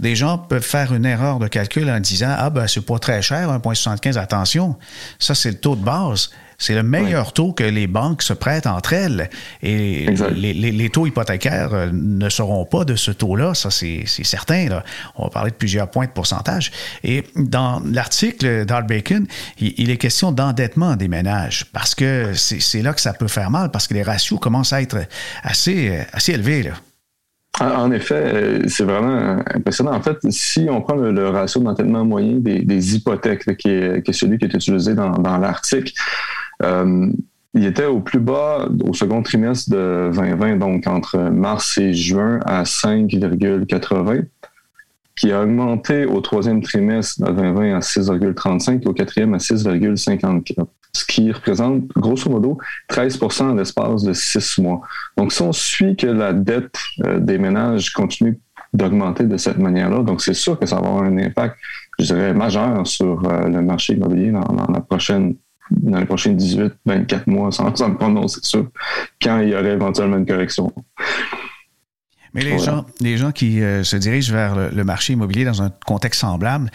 des 0.00 0.16
gens 0.16 0.38
peuvent 0.38 0.62
faire 0.62 0.92
une 0.92 1.06
erreur 1.06 1.38
de 1.38 1.48
calcul 1.48 1.88
en 1.90 2.00
disant 2.00 2.34
Ah, 2.36 2.50
ben, 2.50 2.66
c'est 2.66 2.84
pas 2.84 2.98
très 2.98 3.22
cher, 3.22 3.50
1,75, 3.50 4.18
attention. 4.18 4.76
Ça, 5.18 5.34
c'est 5.34 5.50
le 5.50 5.58
taux 5.58 5.76
de 5.76 5.84
base. 5.84 6.30
c'est 6.58 6.74
le 6.74 6.82
meilleur 6.82 7.32
taux 7.32 7.52
que 7.52 7.64
les 7.64 7.86
banques 7.86 8.22
se 8.22 8.34
prêtent 8.34 8.66
entre 8.66 8.92
elles. 8.92 9.30
Et 9.62 10.06
les, 10.34 10.90
taux 10.90 11.06
hypothécaires 11.06 11.72
euh, 11.72 11.90
ne 11.92 12.28
seront 12.28 12.66
pas 12.66 12.84
de 12.84 12.96
ce 12.96 13.10
taux-là, 13.10 13.54
ça 13.54 13.70
c'est 13.70 14.04
certain. 14.06 14.68
Là. 14.68 14.84
On 15.16 15.24
va 15.24 15.30
parler 15.30 15.50
de 15.50 15.56
plusieurs 15.56 15.90
points 15.90 16.06
de 16.06 16.10
pourcentage. 16.10 16.70
Et 17.02 17.24
dans 17.34 17.80
l'article 17.84 18.66
d'Art 18.66 18.84
Bacon, 18.84 19.26
il, 19.58 19.90
est 19.90 19.96
question 19.96 20.32
d'endettement 20.32 20.96
des 20.96 21.08
ménages 21.08 21.64
parce 21.72 21.94
que 21.94 22.34
c'est 22.34 22.82
là 22.82 22.92
que 22.92 23.00
ça 23.00 23.14
peut 23.14 23.28
faire 23.28 23.50
mal 23.50 23.70
parce 23.70 23.86
que 23.86 23.94
les 23.94 24.02
ratios 24.02 24.38
commencent 24.38 24.74
à 24.74 24.82
être 24.82 24.98
assez, 25.42 25.98
assez 26.12 26.32
élevés. 26.32 26.64
Là. 26.64 26.72
En 27.58 27.90
effet, 27.90 28.14
euh, 28.14 28.62
c'est 28.68 28.84
vraiment 28.84 29.42
impressionnant. 29.54 29.92
En 29.92 30.00
fait, 30.00 30.16
si 30.30 30.66
on 30.70 30.80
prend 30.80 30.94
le, 30.94 31.28
ratio 31.28 31.60
d'entêtement 31.60 32.04
moyen 32.04 32.38
des, 32.38 32.94
hypothèques, 32.96 33.56
qui, 33.56 33.68
est, 33.68 34.12
celui 34.12 34.38
qui 34.38 34.46
est 34.46 34.54
utilisé 34.54 34.94
dans, 34.94 35.38
l'article, 35.38 35.92
euh, 36.62 37.10
il 37.52 37.66
était 37.66 37.84
au 37.84 38.00
plus 38.00 38.20
bas 38.20 38.68
au 38.84 38.94
second 38.94 39.22
trimestre 39.22 39.70
de 39.70 40.10
2020, 40.14 40.56
donc 40.56 40.86
entre 40.86 41.18
mars 41.18 41.76
et 41.78 41.92
juin, 41.92 42.38
à 42.46 42.62
5,80, 42.62 44.24
qui 45.20 45.32
a 45.32 45.42
augmenté 45.42 46.06
au 46.06 46.22
troisième 46.22 46.62
trimestre 46.62 47.20
de 47.20 47.30
2020 47.30 47.76
à 47.76 47.80
6,35 47.80 48.82
et 48.82 48.86
au 48.86 48.94
quatrième 48.94 49.34
à 49.34 49.36
6,54 49.36 50.66
ce 50.92 51.04
qui 51.04 51.30
représente 51.30 51.86
grosso 51.88 52.28
modo 52.28 52.58
13 52.88 53.20
en 53.40 53.54
l'espace 53.54 54.02
de 54.02 54.12
six 54.12 54.58
mois. 54.58 54.80
Donc, 55.16 55.32
si 55.32 55.42
on 55.42 55.52
suit 55.52 55.94
que 55.94 56.06
la 56.06 56.32
dette 56.32 56.74
euh, 57.04 57.20
des 57.20 57.38
ménages 57.38 57.92
continue 57.92 58.40
d'augmenter 58.72 59.24
de 59.24 59.36
cette 59.36 59.58
manière-là, 59.58 60.02
donc 60.02 60.20
c'est 60.20 60.34
sûr 60.34 60.58
que 60.58 60.66
ça 60.66 60.80
va 60.80 60.88
avoir 60.88 61.04
un 61.04 61.16
impact, 61.18 61.56
je 61.98 62.06
dirais, 62.06 62.34
majeur 62.34 62.86
sur 62.86 63.22
euh, 63.28 63.48
le 63.48 63.62
marché 63.62 63.92
immobilier 63.92 64.32
dans, 64.32 64.66
la 64.72 64.80
prochaine 64.80 65.36
dans 65.70 66.00
les 66.00 66.06
prochains 66.06 66.32
18, 66.32 66.72
24 66.84 67.28
mois, 67.28 67.52
sans, 67.52 67.72
sans 67.76 67.90
me 67.90 67.96
prononcer 67.96 68.40
sûr, 68.42 68.66
quand 69.22 69.38
il 69.38 69.50
y 69.50 69.54
aurait 69.54 69.74
éventuellement 69.74 70.16
une 70.16 70.26
correction. 70.26 70.72
Mais 72.32 72.42
les, 72.42 72.58
gens, 72.58 72.86
les 73.00 73.16
gens 73.16 73.32
qui 73.32 73.60
euh, 73.60 73.82
se 73.82 73.96
dirigent 73.96 74.32
vers 74.32 74.54
le, 74.54 74.84
marché 74.84 75.14
immobilier 75.14 75.44
dans 75.44 75.62
un 75.62 75.70
contexte 75.84 76.20
semblable, 76.20 76.70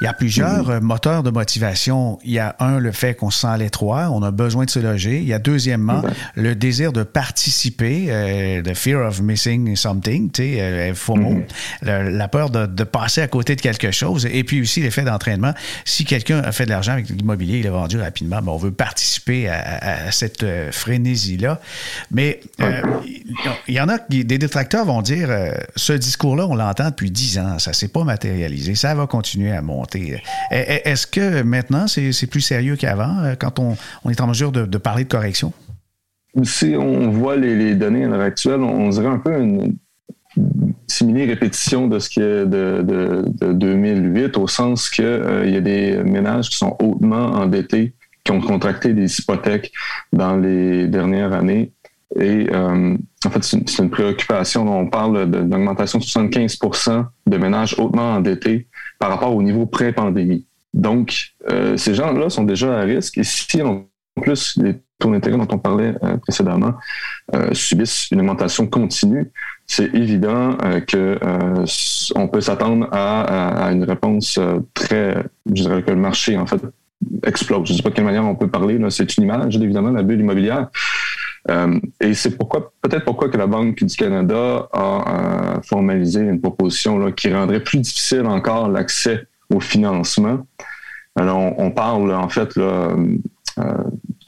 il 0.00 0.04
y 0.04 0.06
a 0.06 0.14
plusieurs 0.14 0.64
mhm. 0.64 0.70
euh, 0.70 0.80
moteurs 0.80 1.22
de 1.22 1.30
motivation. 1.30 2.18
Il 2.24 2.32
y 2.32 2.38
a 2.38 2.56
un, 2.58 2.78
le 2.78 2.90
fait 2.90 3.14
qu'on 3.14 3.30
se 3.30 3.40
sent 3.40 3.46
à 3.46 3.56
l'étroit, 3.58 4.08
on 4.10 4.22
a 4.22 4.30
besoin 4.30 4.64
de 4.64 4.70
se 4.70 4.78
loger. 4.78 5.18
Il 5.18 5.26
y 5.26 5.34
a 5.34 5.38
deuxièmement, 5.38 6.02
le 6.36 6.54
désir 6.54 6.92
de 6.92 7.02
participer, 7.02 8.06
euh, 8.08 8.62
the 8.62 8.74
fear 8.74 9.06
of 9.06 9.20
missing 9.20 9.76
something, 9.76 10.30
tu 10.30 10.42
sais, 10.42 10.94
FOMO, 10.94 11.34
mhm. 11.34 11.44
la 11.82 12.28
peur 12.28 12.48
de, 12.48 12.64
de, 12.64 12.84
passer 12.84 13.20
à 13.20 13.28
côté 13.28 13.56
de 13.56 13.60
quelque 13.60 13.90
chose. 13.90 14.26
Et 14.32 14.42
puis 14.44 14.62
aussi 14.62 14.80
l'effet 14.80 15.02
d'entraînement. 15.02 15.52
Si 15.84 16.04
quelqu'un 16.04 16.38
a 16.38 16.52
fait 16.52 16.64
de 16.64 16.70
l'argent 16.70 16.92
avec 16.92 17.08
l'immobilier, 17.10 17.58
il 17.58 17.66
a 17.66 17.70
vendu 17.70 18.00
rapidement, 18.00 18.40
ben 18.40 18.52
on 18.52 18.56
veut 18.56 18.72
participer 18.72 19.48
à, 19.48 20.06
à, 20.06 20.10
cette 20.12 20.44
frénésie-là. 20.70 21.60
Mais 22.10 22.40
il 23.68 23.74
y 23.74 23.80
en 23.80 23.88
a 23.88 23.98
qui, 23.98 24.24
des 24.24 24.38
détracteurs 24.38 24.84
vont 24.84 24.93
dire 25.02 25.28
euh, 25.30 25.52
ce 25.76 25.92
discours-là, 25.92 26.46
on 26.46 26.54
l'entend 26.54 26.90
depuis 26.90 27.10
dix 27.10 27.38
ans, 27.38 27.58
ça 27.58 27.70
ne 27.70 27.74
s'est 27.74 27.88
pas 27.88 28.04
matérialisé, 28.04 28.74
ça 28.74 28.94
va 28.94 29.06
continuer 29.06 29.52
à 29.52 29.62
monter. 29.62 30.22
Est-ce 30.50 31.06
que 31.06 31.42
maintenant, 31.42 31.86
c'est 31.86 32.26
plus 32.26 32.40
sérieux 32.40 32.76
qu'avant 32.76 33.18
euh, 33.22 33.34
quand 33.38 33.58
on, 33.58 33.76
est 34.10 34.20
en 34.20 34.26
mesure 34.26 34.52
de, 34.52 34.78
parler 34.78 35.04
de 35.04 35.08
correction? 35.08 35.52
Si 36.42 36.74
on 36.76 37.10
voit 37.10 37.36
les, 37.36 37.74
données 37.74 38.04
à 38.04 38.08
l'heure 38.08 38.20
actuelle, 38.20 38.60
on 38.60 38.88
dirait 38.88 39.06
un 39.06 39.18
peu 39.18 39.38
une 39.38 39.76
similaire 40.88 41.28
répétition 41.28 41.86
de 41.86 41.98
ce 41.98 42.10
qui 42.10 42.20
est 42.20 42.46
de, 42.46 43.24
2008, 43.52 44.36
au 44.36 44.48
sens 44.48 44.90
euh, 44.98 45.44
y 45.46 45.56
a 45.56 45.60
des 45.60 46.02
ménages 46.02 46.50
qui 46.50 46.56
sont 46.56 46.76
hautement 46.80 47.26
endettés, 47.26 47.94
qui 48.24 48.32
ont 48.32 48.40
contracté 48.40 48.92
des 48.92 49.18
hypothèques 49.18 49.72
dans 50.12 50.36
les 50.36 50.88
dernières 50.88 51.32
années 51.32 51.72
et 52.18 52.46
euh, 52.52 52.96
en 53.24 53.30
fait, 53.30 53.42
c'est 53.42 53.78
une, 53.78 53.90
préoccupation. 53.90 54.66
On 54.68 54.86
parle 54.86 55.30
d'une 55.30 55.54
augmentation 55.54 55.98
de 55.98 56.04
75% 56.04 57.06
de 57.26 57.36
ménages 57.36 57.74
hautement 57.78 58.14
endettés 58.14 58.68
par 58.98 59.10
rapport 59.10 59.34
au 59.34 59.42
niveau 59.42 59.66
pré-pandémie. 59.66 60.46
Donc, 60.72 61.34
euh, 61.50 61.76
ces 61.76 61.94
gens-là 61.94 62.30
sont 62.30 62.44
déjà 62.44 62.78
à 62.78 62.82
risque. 62.82 63.18
Et 63.18 63.24
si 63.24 63.62
en 63.62 63.86
plus 64.20 64.56
les 64.62 64.76
taux 64.98 65.10
d'intérêt 65.10 65.36
dont 65.36 65.48
on 65.50 65.58
parlait 65.58 65.94
euh, 66.04 66.16
précédemment 66.18 66.74
subissent 67.52 68.10
une 68.12 68.20
augmentation 68.20 68.66
continue, 68.66 69.30
c'est 69.66 69.92
évident 69.94 70.56
que 70.86 71.18
on 72.14 72.28
peut 72.28 72.42
s'attendre 72.42 72.86
à, 72.92 73.64
à, 73.66 73.72
une 73.72 73.82
réponse 73.84 74.38
très, 74.74 75.24
je 75.46 75.62
dirais 75.62 75.82
que 75.82 75.90
le 75.90 75.96
marché 75.96 76.36
en 76.36 76.46
fait 76.46 76.60
explose. 77.26 77.66
Je 77.66 77.72
ne 77.72 77.76
sais 77.78 77.82
pas 77.82 77.90
de 77.90 77.94
quelle 77.94 78.04
manière 78.04 78.24
on 78.24 78.34
peut 78.34 78.48
parler. 78.48 78.78
C'est 78.90 79.16
une 79.16 79.24
image, 79.24 79.56
évidemment, 79.56 79.90
la 79.90 80.02
bulle 80.02 80.20
immobilière. 80.20 80.68
Euh, 81.50 81.78
et 82.00 82.14
c'est 82.14 82.36
pourquoi, 82.36 82.72
peut-être 82.80 83.04
pourquoi 83.04 83.28
que 83.28 83.36
la 83.36 83.46
Banque 83.46 83.82
du 83.84 83.96
Canada 83.96 84.68
a 84.72 85.56
euh, 85.56 85.62
formalisé 85.62 86.20
une 86.20 86.40
proposition 86.40 87.12
qui 87.12 87.32
rendrait 87.32 87.60
plus 87.60 87.78
difficile 87.78 88.26
encore 88.26 88.68
l'accès 88.68 89.26
au 89.52 89.60
financement. 89.60 90.46
Alors, 91.16 91.58
on, 91.58 91.70
parle 91.70 92.12
en 92.14 92.28
fait 92.28 92.56
euh, 92.56 93.14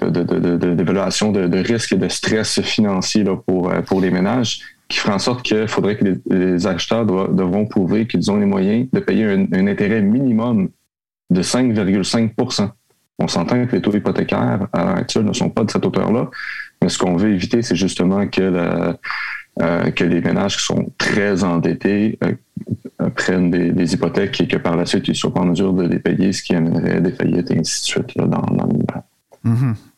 d'évaluation 0.00 1.32
de, 1.32 1.58
risque 1.58 1.92
et 1.92 1.96
de 1.96 2.08
stress 2.08 2.60
financier 2.60 3.24
là, 3.24 3.36
pour, 3.36 4.00
les 4.00 4.10
ménages, 4.10 4.60
qui 4.88 4.98
ferait 4.98 5.14
en 5.14 5.18
sorte 5.18 5.42
qu'il 5.42 5.66
faudrait 5.66 5.96
que 5.96 6.20
les, 6.30 6.66
acheteurs 6.66 7.06
devront 7.06 7.66
prouver 7.66 8.06
qu'ils 8.06 8.30
ont 8.30 8.36
les 8.36 8.46
moyens 8.46 8.86
de 8.92 9.00
payer 9.00 9.24
un, 9.24 9.46
un 9.52 9.66
intérêt 9.66 10.00
minimum 10.00 10.68
de 11.30 11.42
5,5% 11.42 12.70
On 13.18 13.26
s'entend 13.26 13.66
que 13.66 13.74
les 13.74 13.82
taux 13.82 13.92
hypothécaires 13.92 14.68
à 14.72 14.84
l'heure 14.84 14.96
actuelle 14.96 15.24
ne 15.24 15.32
sont 15.32 15.50
pas 15.50 15.64
de 15.64 15.70
cette 15.70 15.84
hauteur-là. 15.84 16.30
Mais 16.82 16.88
ce 16.88 16.98
qu'on 16.98 17.16
veut 17.16 17.32
éviter, 17.32 17.62
c'est 17.62 17.76
justement 17.76 18.26
que, 18.28 18.42
euh, 19.62 19.90
que 19.90 20.04
les 20.04 20.20
ménages 20.20 20.56
qui 20.58 20.64
sont 20.64 20.92
très 20.98 21.44
endettés 21.44 22.18
euh, 22.22 23.10
prennent 23.10 23.50
des, 23.50 23.94
hypothèques 23.94 24.40
et 24.40 24.48
que 24.48 24.56
par 24.56 24.76
la 24.76 24.86
suite, 24.86 25.08
ils 25.08 25.12
ne 25.12 25.16
soient 25.16 25.32
pas 25.32 25.40
en 25.40 25.46
mesure 25.46 25.72
de 25.72 25.84
les 25.84 25.98
payer, 25.98 26.32
ce 26.32 26.42
qui 26.42 26.54
amènerait 26.54 27.00
des 27.00 27.12
faillites 27.12 27.50
et 27.50 27.58
ainsi 27.58 27.82
de 27.82 27.86
suite 27.86 28.16
dans, 28.16 28.26
dans 28.26 28.68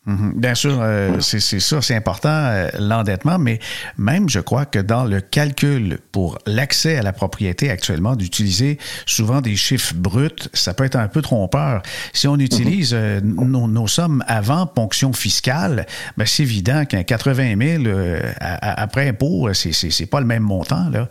Mhm. 0.05 0.33
Bien 0.37 0.55
sûr, 0.55 0.79
euh, 0.81 1.19
c'est 1.19 1.41
ça, 1.41 1.81
c'est 1.81 1.95
important, 1.95 2.29
euh, 2.29 2.69
l'endettement, 2.79 3.37
mais 3.37 3.59
même 3.97 4.29
je 4.29 4.39
crois 4.39 4.65
que 4.65 4.79
dans 4.79 5.03
le 5.03 5.19
calcul 5.19 5.99
pour 6.13 6.39
l'accès 6.47 6.97
à 6.97 7.03
la 7.03 7.11
propriété 7.11 7.69
actuellement, 7.69 8.15
d'utiliser 8.15 8.79
souvent 9.05 9.41
des 9.41 9.57
chiffres 9.57 9.93
bruts, 9.93 10.29
ça 10.53 10.73
peut 10.73 10.85
être 10.85 10.95
un 10.95 11.09
peu 11.09 11.21
trompeur. 11.21 11.83
Si 12.13 12.29
on 12.29 12.37
utilise 12.37 12.91
euh, 12.93 13.19
nos, 13.21 13.87
sommes 13.87 14.23
avant 14.27 14.65
ponction 14.65 15.11
fiscale, 15.11 15.85
ben 16.17 16.25
c'est 16.25 16.43
évident 16.43 16.85
qu'un 16.85 17.03
80 17.03 17.81
000 17.83 17.95
après 18.39 19.09
impôt, 19.09 19.49
c'est 19.53 20.05
pas 20.05 20.21
le 20.21 20.25
même 20.25 20.43
montant. 20.43 20.89
Là. 20.89 21.07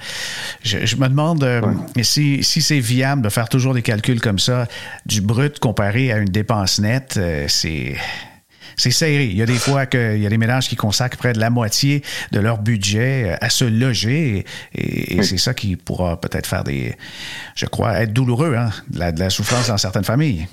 Je, 0.62 0.96
me 0.96 1.08
demande 1.08 1.46
si, 2.02 2.42
si 2.42 2.62
c'est 2.62 2.80
viable 2.80 3.22
de 3.22 3.28
faire 3.28 3.48
toujours 3.48 3.74
des 3.74 3.82
calculs 3.82 4.20
comme 4.20 4.38
ça, 4.38 4.66
du 5.06 5.20
brut 5.20 5.58
comparé 5.58 6.10
à 6.12 6.18
une 6.18 6.28
dépense 6.28 6.78
nette, 6.80 7.20
c'est 7.48 7.96
c'est 8.78 8.90
serré. 8.90 9.26
Il 9.26 9.36
y 9.36 9.42
a 9.42 9.46
des 9.46 9.58
fois 9.58 9.84
qu'il 9.84 10.18
y 10.18 10.26
a 10.26 10.30
des 10.30 10.38
ménages 10.38 10.68
qui 10.68 10.76
consacrent 10.76 11.18
près 11.18 11.34
de 11.34 11.40
la 11.40 11.50
moitié 11.50 12.02
de 12.32 12.40
leur 12.40 12.58
budget 12.58 13.32
euh, 13.32 13.36
à 13.40 13.50
se 13.50 13.64
loger 13.64 14.46
et, 14.74 15.22
c'est 15.22 15.36
ça 15.36 15.52
qui 15.52 15.76
pourra 15.76 16.18
peut-être 16.20 16.46
faire 16.46 16.64
des, 16.64 16.94
je 17.54 17.66
crois, 17.66 18.00
être 18.00 18.12
douloureux, 18.12 18.54
hein, 18.56 18.70
de 18.88 19.18
la 19.18 19.30
souffrance 19.30 19.68
dans 19.68 19.76
certaines 19.76 20.04
familles. 20.04 20.46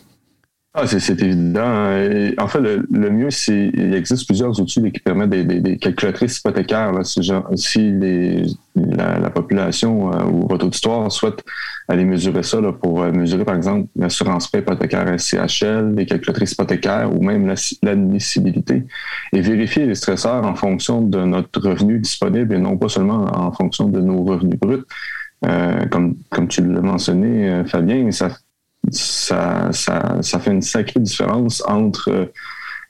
Ah, 0.77 0.86
c'est 0.86 1.22
évident. 1.22 1.62
Hein. 1.63 2.32
en 2.38 2.48
fait, 2.50 2.60
le, 2.60 3.10
mieux, 3.10 3.29
c'est 3.29 3.72
il 3.74 3.96
existe 3.96 4.25
plusieurs 4.27 4.60
outils 4.60 4.91
qui 4.91 5.00
permettent 5.00 5.29
des, 5.29 5.77
calculatrices 5.77 6.39
hypothécaires. 6.39 6.91
si, 7.05 7.94
la, 8.75 9.29
population 9.29 10.12
euh, 10.12 10.25
ou 10.25 10.48
votre 10.50 10.65
auditoire 10.65 11.10
souhaite 11.13 11.46
aller 11.88 12.03
mesurer 12.03 12.44
ça 12.44 12.58
pour 12.74 13.03
euh, 13.03 13.12
mesurer, 13.13 13.46
par 13.46 13.55
exemple, 13.55 13.88
l'assurance 13.96 14.50
prêt 14.50 14.60
hypothécaire 14.60 15.17
SCHL, 15.17 15.94
les 15.96 16.05
calculatrices 16.05 16.51
hypothécaires 16.51 17.10
ou 17.15 17.24
même 17.24 17.55
l'admissibilité, 17.82 18.84
et 19.32 19.39
vérifier 19.39 19.86
les 19.86 19.96
stresseurs 19.96 20.46
en 20.46 20.55
fonction 20.55 21.01
de 21.01 21.20
notre 21.24 21.62
revenu 21.62 22.00
disponible 22.00 22.53
et 22.53 22.60
non 22.60 22.75
pas 22.77 22.89
seulement 22.89 23.24
en 23.34 23.53
fonction 23.53 23.88
de 23.88 24.01
nos 24.01 24.25
revenus 24.25 24.60
bruts. 24.60 24.84
Euh, 25.46 25.86
comme, 25.86 26.15
comme 26.29 26.50
tu 26.50 26.62
l'as 26.65 26.82
mentionné, 26.82 27.63
Fabien, 27.65 28.12
ça 28.12 28.29
ça, 28.92 29.70
ça, 29.72 30.18
ça 30.22 30.39
fait 30.39 30.51
une 30.51 30.62
sacrée 30.62 31.00
différence 31.00 31.63
entre 31.68 32.32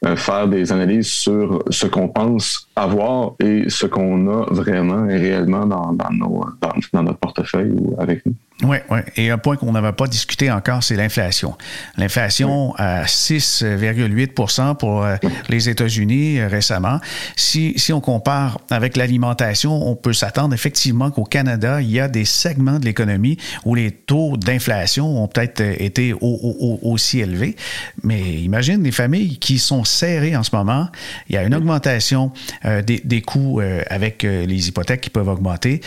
euh, 0.05 0.15
faire 0.15 0.47
des 0.47 0.71
analyses 0.71 1.07
sur 1.07 1.63
ce 1.69 1.87
qu'on 1.87 2.09
pense 2.09 2.69
avoir 2.75 3.33
et 3.39 3.69
ce 3.69 3.85
qu'on 3.85 4.27
a 4.27 4.45
vraiment 4.53 5.07
et 5.07 5.17
réellement 5.17 5.65
dans, 5.65 5.93
nos, 6.11 6.45
dans, 6.93 7.03
notre 7.03 7.17
portefeuille 7.17 7.71
ou 7.71 7.95
avec 7.97 8.25
nous. 8.25 8.35
Oui, 8.63 8.77
oui. 8.89 8.99
Et 9.17 9.31
un 9.31 9.37
point 9.37 9.57
qu'on 9.57 9.73
n'avait 9.73 9.91
pas 9.91 10.07
discuté 10.07 10.49
encore, 10.49 10.81
c'est 10.81 10.95
l'inflation. 10.95 11.57
L'inflation 11.97 12.73
à 12.77 13.03
6,8 13.03 14.75
pour 14.75 15.03
euh, 15.03 15.17
les 15.49 15.67
États-Unis 15.67 16.39
euh, 16.39 16.47
récemment. 16.47 17.01
Si, 17.35 17.73
si 17.75 17.91
on 17.91 17.99
compare 17.99 18.59
avec 18.69 18.95
l'alimentation, 18.95 19.89
on 19.89 19.97
peut 19.97 20.13
s'attendre 20.13 20.53
effectivement 20.53 21.11
qu'au 21.11 21.25
Canada, 21.25 21.81
il 21.81 21.91
y 21.91 21.99
a 21.99 22.07
des 22.07 22.23
segments 22.23 22.79
de 22.79 22.85
l'économie 22.85 23.37
où 23.65 23.75
les 23.75 23.91
taux 23.91 24.37
d'inflation 24.37 25.21
ont 25.21 25.27
peut-être 25.27 25.59
euh, 25.59 25.75
été 25.77 26.13
aussi 26.21 27.19
élevés. 27.19 27.57
Mais 28.03 28.21
imagine 28.21 28.81
des 28.81 28.93
familles 28.93 29.37
qui 29.37 29.59
sont 29.59 29.83
serrées 29.83 30.37
en 30.37 30.43
ce 30.43 30.55
moment. 30.55 30.87
Il 31.27 31.35
y 31.35 31.37
a 31.37 31.43
une 31.43 31.55
augmentation 31.55 32.31
des, 32.63 33.01
des, 33.03 33.21
coûts 33.21 33.61
avec 33.89 34.23
les 34.23 34.67
hypothèques 34.67 35.01
qui 35.01 35.09
peuvent 35.09 35.27
augmenter 35.27 35.81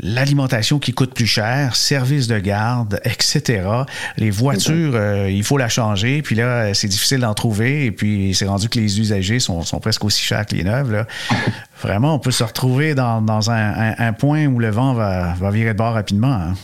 l'alimentation 0.00 0.78
qui 0.78 0.92
coûte 0.92 1.14
plus 1.14 1.26
cher, 1.26 1.74
services 1.74 2.05
de 2.06 2.38
garde, 2.38 3.00
etc. 3.04 3.68
Les 4.16 4.30
voitures, 4.30 4.92
euh, 4.94 5.28
il 5.28 5.42
faut 5.42 5.58
la 5.58 5.68
changer, 5.68 6.22
puis 6.22 6.36
là, 6.36 6.72
c'est 6.72 6.86
difficile 6.86 7.20
d'en 7.20 7.34
trouver, 7.34 7.86
et 7.86 7.92
puis 7.92 8.32
c'est 8.34 8.46
rendu 8.46 8.68
que 8.68 8.78
les 8.78 9.00
usagers 9.00 9.40
sont, 9.40 9.62
presque 9.80 10.04
aussi 10.04 10.22
chers 10.22 10.46
que 10.46 10.54
les 10.54 10.64
neuves. 10.64 10.92
Là. 10.92 11.06
Vraiment, 11.82 12.14
on 12.14 12.18
peut 12.18 12.30
se 12.30 12.44
retrouver 12.44 12.94
dans, 12.94 13.50
un, 13.50 14.12
point 14.12 14.46
où 14.46 14.58
le 14.58 14.70
vent 14.70 14.94
va, 14.94 15.34
virer 15.50 15.72
de 15.72 15.78
bord 15.78 15.94
rapidement. 15.94 16.32
Hein. 16.32 16.54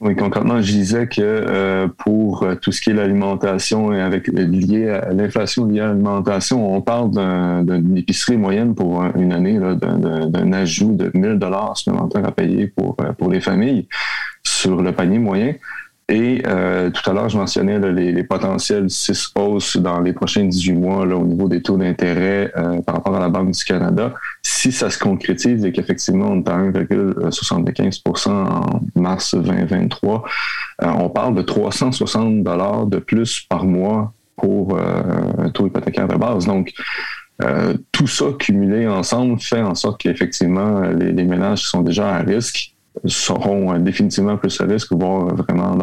Oui, 0.00 0.14
concrètement, 0.14 0.60
je 0.60 0.70
disais 0.70 1.08
que 1.08 1.20
euh, 1.20 1.88
pour 2.04 2.44
euh, 2.44 2.54
tout 2.54 2.70
ce 2.70 2.80
qui 2.80 2.90
est 2.90 2.94
l'alimentation 2.94 3.92
et 3.92 4.00
avec 4.00 4.28
lié 4.28 4.90
à 4.90 5.12
l'inflation 5.12 5.66
liée 5.66 5.80
à 5.80 5.88
l'alimentation, 5.88 6.72
on 6.72 6.80
parle 6.80 7.10
d'une 7.66 7.96
épicerie 7.96 8.36
moyenne 8.36 8.76
pour 8.76 9.02
une 9.16 9.32
année 9.32 9.58
d'un 9.58 10.52
ajout 10.52 10.94
de 10.94 11.10
1000 11.12 11.40
dollars 11.40 11.76
supplémentaires 11.76 12.24
à 12.24 12.30
payer 12.30 12.68
pour 12.68 12.96
pour 13.18 13.28
les 13.28 13.40
familles 13.40 13.88
sur 14.58 14.82
le 14.82 14.92
panier 14.92 15.18
moyen. 15.18 15.54
Et 16.10 16.40
euh, 16.46 16.88
tout 16.88 17.08
à 17.10 17.12
l'heure, 17.12 17.28
je 17.28 17.36
mentionnais 17.36 17.78
les, 17.78 18.12
les, 18.12 18.24
potentiels 18.24 18.88
6 18.88 19.32
hausses 19.34 19.76
dans 19.76 20.00
les 20.00 20.14
prochains 20.14 20.44
18 20.44 20.72
mois 20.72 21.04
au 21.04 21.24
niveau 21.24 21.48
des 21.48 21.60
taux 21.60 21.76
d'intérêt 21.76 22.50
euh, 22.56 22.80
par 22.80 22.94
rapport 22.94 23.14
à 23.14 23.20
la 23.20 23.28
Banque 23.28 23.50
du 23.50 23.62
Canada. 23.62 24.14
Si 24.42 24.72
ça 24.72 24.88
se 24.88 24.98
concrétise 24.98 25.66
et 25.66 25.72
qu'effectivement 25.72 26.30
on 26.30 26.42
est 26.42 26.48
à 26.48 26.56
1,75% 26.56 28.30
en 28.30 28.80
mars 28.94 29.34
2023, 29.34 30.24
euh, 30.82 30.86
on 30.98 31.10
parle 31.10 31.34
de 31.34 31.42
360 31.42 32.42
dollars 32.42 32.86
de 32.86 32.96
plus 32.98 33.42
par 33.42 33.66
mois 33.66 34.14
pour 34.36 34.78
un 34.78 35.50
taux 35.50 35.66
hypothécaire 35.66 36.06
de 36.06 36.14
base. 36.14 36.46
Donc, 36.46 36.72
tout 37.90 38.06
ça 38.06 38.26
cumulé 38.38 38.86
ensemble 38.86 39.40
fait 39.40 39.60
en 39.60 39.74
sorte 39.74 40.00
qu'effectivement, 40.00 40.82
les, 40.82 41.10
les 41.10 41.24
ménages 41.24 41.62
qui 41.62 41.66
sont 41.66 41.80
déjà 41.80 42.14
à 42.14 42.18
risque 42.20 42.72
seront 43.04 43.74
euh, 43.74 43.78
définitivement 43.78 44.36
plus 44.36 44.60
à 44.60 44.64
risque, 44.64 44.92
voire 44.92 45.34
vraiment 45.34 45.76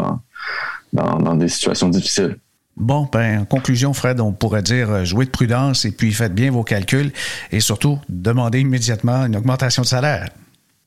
dans, 0.94 1.20
dans, 1.20 1.36
des 1.36 1.48
situations 1.48 1.90
difficiles. 1.90 2.38
Bon, 2.78 3.08
ben, 3.12 3.42
en 3.42 3.46
conclusion, 3.46 3.94
Fred, 3.94 4.20
on 4.20 4.34
pourrait 4.34 4.62
dire 4.62 4.92
euh, 4.92 5.06
jouez 5.06 5.26
de 5.26 5.30
prudence 5.30 5.86
et 5.86 5.92
puis 5.92 6.12
faites 6.12 6.34
bien 6.34 6.52
vos 6.52 6.64
calculs 6.64 7.12
et 7.52 7.62
surtout 7.62 8.00
demandez 8.10 8.60
immédiatement 8.60 9.26
une 9.26 9.36
augmentation 9.36 9.82
de 9.82 9.88
salaire. 9.88 10.28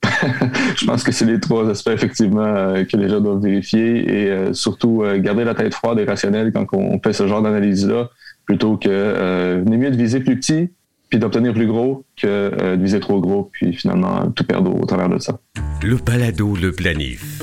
je 0.77 0.87
pense 0.87 1.03
que 1.03 1.11
c'est 1.11 1.25
les 1.25 1.41
trois 1.41 1.69
aspects 1.69 1.91
effectivement 1.91 2.45
euh, 2.45 2.85
que 2.85 2.97
les 2.97 3.09
gens 3.09 3.21
doivent 3.21 3.43
vérifier 3.43 4.09
et 4.09 4.55
surtout 4.55 5.03
garder 5.17 5.45
la 5.45 5.55
tête 5.55 5.75
froide 5.75 5.99
et 5.99 6.05
rationnelle 6.05 6.53
quand 6.53 6.67
on 6.73 7.01
fait 7.01 7.13
ce 7.13 7.27
genre 7.27 7.43
d'analyse-là, 7.43 8.09
plutôt 8.49 8.79
que 8.79 8.89
euh, 8.89 9.63
mieux 9.65 9.91
de 9.91 9.97
viser 9.97 10.21
plus 10.21 10.41
petit 10.41 10.71
puis 11.09 11.19
d'obtenir 11.19 11.53
plus 11.55 11.67
gros 11.67 12.05
que 12.17 12.77
de 12.77 12.83
viser 12.83 13.01
trop 13.01 13.21
gros, 13.21 13.51
puis 13.53 13.73
finalement 13.73 14.31
tout 14.31 14.45
perdre 14.45 14.75
au 14.75 14.85
travers 14.87 15.09
de 15.09 15.19
ça. 15.19 15.39
Le 15.83 15.97
balado 15.97 16.55
Le 16.57 16.73
Planif. 16.73 17.43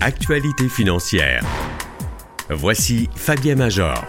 Actualité 0.00 0.68
financière. 0.68 1.44
Voici 2.50 3.08
Fabien 3.14 3.54
Major. 3.54 4.04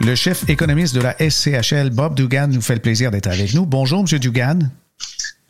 Le 0.00 0.14
chef 0.14 0.48
économiste 0.48 0.94
de 0.94 1.00
la 1.00 1.14
SCHL, 1.18 1.90
Bob 1.90 2.14
Dugan, 2.14 2.48
nous 2.48 2.60
fait 2.60 2.74
le 2.74 2.80
plaisir 2.80 3.10
d'être 3.10 3.28
avec 3.28 3.54
nous. 3.54 3.66
Bonjour, 3.66 4.00
M. 4.00 4.18
Dugan. 4.18 4.58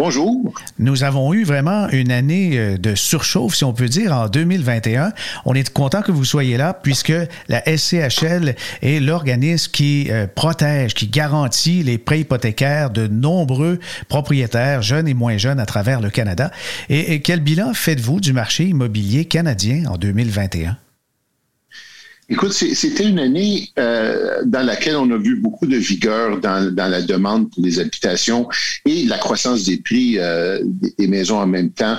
Bonjour. 0.04 0.52
Nous 0.80 1.04
avons 1.04 1.32
eu 1.32 1.44
vraiment 1.44 1.88
une 1.90 2.10
année 2.10 2.58
euh, 2.58 2.76
de 2.76 2.96
surchauffe, 2.96 3.54
si 3.54 3.62
on 3.62 3.72
peut 3.72 3.86
dire, 3.86 4.12
en 4.12 4.26
2021. 4.26 5.12
On 5.44 5.54
est 5.54 5.72
content 5.72 6.02
que 6.02 6.10
vous 6.10 6.24
soyez 6.24 6.56
là 6.56 6.74
puisque 6.74 7.12
la 7.46 7.62
SCHL 7.64 8.56
est 8.82 8.98
l'organisme 8.98 9.70
qui 9.70 10.08
euh, 10.10 10.26
protège, 10.26 10.94
qui 10.94 11.06
garantit 11.06 11.84
les 11.84 11.98
prêts 11.98 12.18
hypothécaires 12.18 12.90
de 12.90 13.06
nombreux 13.06 13.78
propriétaires, 14.08 14.82
jeunes 14.82 15.06
et 15.06 15.14
moins 15.14 15.36
jeunes, 15.36 15.60
à 15.60 15.66
travers 15.66 16.00
le 16.00 16.10
Canada. 16.10 16.50
et 16.88 17.22
quel 17.22 17.38
bilan 17.38 17.72
faites-vous 17.72 18.18
du 18.18 18.32
marché 18.32 18.64
immobilier 18.64 19.26
canadien 19.26 19.84
en 19.88 19.98
2021? 19.98 20.78
Écoute, 22.28 22.52
c'était 22.52 23.08
une 23.08 23.18
année 23.18 23.68
euh, 23.78 24.42
dans 24.46 24.64
laquelle 24.64 24.96
on 24.96 25.10
a 25.10 25.16
vu 25.16 25.36
beaucoup 25.36 25.66
de 25.66 25.76
vigueur 25.76 26.40
dans, 26.40 26.74
la 26.74 27.02
demande 27.02 27.50
pour 27.50 27.62
les 27.62 27.80
habitations 27.80 28.48
et 28.86 29.04
la 29.04 29.18
croissance 29.18 29.64
des 29.64 29.78
prix 29.78 30.18
euh, 30.18 30.62
des 30.98 31.08
maisons 31.08 31.38
en 31.38 31.46
même 31.46 31.70
temps. 31.70 31.98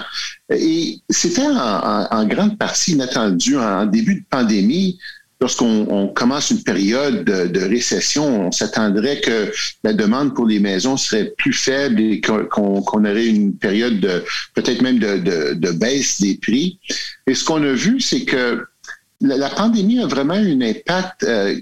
Et 0.50 1.00
c'était 1.10 1.46
en, 1.46 2.26
grande 2.26 2.58
partie 2.58 2.94
inattendu. 2.94 3.58
En, 3.58 3.86
début 3.86 4.16
de 4.16 4.26
pandémie, 4.30 4.98
lorsqu'on 5.42 6.08
commence 6.16 6.52
une 6.52 6.64
période 6.64 7.26
de, 7.26 7.60
récession, 7.60 8.48
on 8.48 8.52
s'attendrait 8.52 9.20
que 9.20 9.52
la 9.84 9.92
demande 9.92 10.34
pour 10.34 10.48
les 10.48 10.60
maisons 10.60 10.96
serait 10.96 11.34
plus 11.38 11.54
faible 11.54 12.00
et 12.00 12.22
qu'on 12.22 12.82
aurait 12.82 13.28
une 13.28 13.58
période 13.58 14.00
de 14.00 14.24
peut-être 14.54 14.82
même 14.82 15.00
de, 15.00 15.54
de 15.54 15.72
baisse 15.74 16.22
des 16.22 16.36
prix. 16.42 16.80
Et 17.28 17.36
ce 17.36 17.44
qu'on 17.44 17.62
a 17.62 17.74
vu, 17.74 18.00
c'est 18.00 18.24
que 18.24 18.66
la, 19.24 19.50
pandémie 19.50 20.00
a 20.00 20.08
vraiment 20.08 20.36
eu 20.36 20.54
un 20.54 20.62
impact 20.62 21.24
euh, 21.24 21.60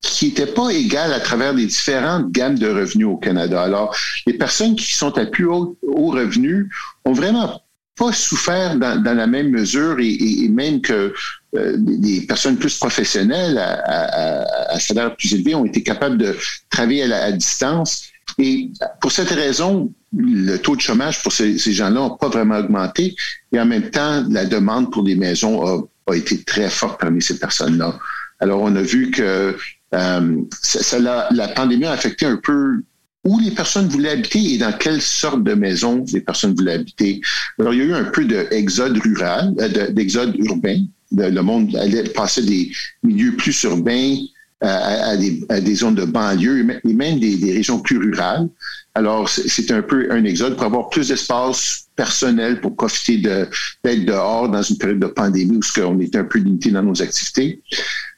qui 0.00 0.26
n'était 0.26 0.46
pas 0.46 0.70
égal 0.70 1.12
à 1.12 1.20
travers 1.20 1.52
les 1.52 1.66
différentes 1.66 2.32
gammes 2.32 2.58
de 2.58 2.68
revenus 2.68 3.06
au 3.06 3.16
Canada. 3.16 3.62
Alors, 3.62 3.94
les 4.26 4.34
personnes 4.34 4.74
qui 4.74 4.92
sont 4.92 5.16
à 5.16 5.26
plus 5.26 5.46
haut, 5.46 5.78
haut 5.82 6.10
revenu 6.10 6.68
ont 7.04 7.12
vraiment 7.12 7.62
pas 7.96 8.12
souffert 8.12 8.76
dans, 8.76 9.04
la 9.04 9.26
même 9.26 9.50
mesure 9.50 9.98
et, 10.00 10.48
même 10.48 10.80
que 10.80 11.12
euh, 11.54 11.76
des 11.76 12.22
personnes 12.22 12.56
plus 12.56 12.78
professionnelles 12.78 13.58
à, 13.58 14.80
salaire 14.80 15.14
plus 15.14 15.34
élevé 15.34 15.54
ont 15.54 15.66
été 15.66 15.82
capables 15.82 16.18
de 16.18 16.36
travailler 16.70 17.12
à, 17.12 17.24
à 17.24 17.32
distance. 17.32 18.08
Et 18.38 18.70
pour 19.00 19.12
cette 19.12 19.28
raison, 19.28 19.92
le 20.16 20.56
taux 20.56 20.74
de 20.74 20.80
chômage 20.80 21.22
pour 21.22 21.32
ces, 21.32 21.58
ces 21.58 21.72
gens-là 21.72 22.08
n'a 22.08 22.16
pas 22.18 22.28
vraiment 22.28 22.58
augmenté. 22.58 23.14
Et 23.52 23.60
en 23.60 23.66
même 23.66 23.90
temps, 23.90 24.24
la 24.30 24.46
demande 24.46 24.90
pour 24.90 25.04
des 25.04 25.14
maisons 25.14 25.64
a 25.64 25.82
a 26.06 26.16
été 26.16 26.42
très 26.42 26.68
forte 26.70 27.00
parmi 27.00 27.22
ces 27.22 27.38
personnes-là. 27.38 27.98
Alors, 28.40 28.60
on 28.60 28.74
a 28.74 28.82
vu 28.82 29.10
que 29.10 29.56
euh, 29.94 30.36
ça, 30.60 30.98
la, 30.98 31.48
pandémie 31.48 31.84
a 31.84 31.92
affecté 31.92 32.26
un 32.26 32.36
peu 32.36 32.82
où 33.24 33.38
les 33.38 33.52
personnes 33.52 33.88
voulaient 33.88 34.10
habiter 34.10 34.54
et 34.54 34.58
dans 34.58 34.72
quelle 34.72 35.00
sorte 35.00 35.44
de 35.44 35.54
maison 35.54 36.04
les 36.12 36.20
personnes 36.20 36.54
voulaient 36.54 36.74
habiter. 36.74 37.20
Alors, 37.60 37.72
il 37.72 37.78
y 37.78 37.82
a 37.82 37.84
eu 37.84 37.94
un 37.94 38.04
peu 38.04 38.24
d'exode 38.24 38.98
rural, 38.98 39.54
euh, 39.60 39.90
d'exode 39.90 40.34
urbain. 40.38 40.84
Le 41.12 41.40
monde 41.40 41.76
allait 41.76 42.04
passer 42.04 42.42
des 42.42 42.72
milieux 43.02 43.36
plus 43.36 43.62
urbains 43.64 44.16
à, 44.62 45.16
des, 45.16 45.74
zones 45.74 45.94
de 45.94 46.04
banlieue 46.04 46.60
et 46.60 46.92
même 46.92 47.18
des, 47.18 47.52
régions 47.52 47.80
plus 47.80 47.98
rurales. 47.98 48.48
Alors, 48.94 49.28
c'est 49.28 49.70
un 49.70 49.82
peu 49.82 50.08
un 50.10 50.24
exode 50.24 50.56
pour 50.56 50.64
avoir 50.64 50.90
plus 50.90 51.08
d'espace 51.08 51.86
personnel 51.96 52.60
pour 52.60 52.76
profiter 52.76 53.18
d'être 53.18 54.04
dehors 54.04 54.48
dans 54.48 54.62
une 54.62 54.76
période 54.76 55.00
de 55.00 55.06
pandémie 55.06 55.56
où 55.56 55.80
on 55.80 55.98
était 56.00 56.18
un 56.18 56.24
peu 56.24 56.38
limité 56.38 56.70
dans 56.70 56.82
nos 56.82 57.00
activités. 57.02 57.62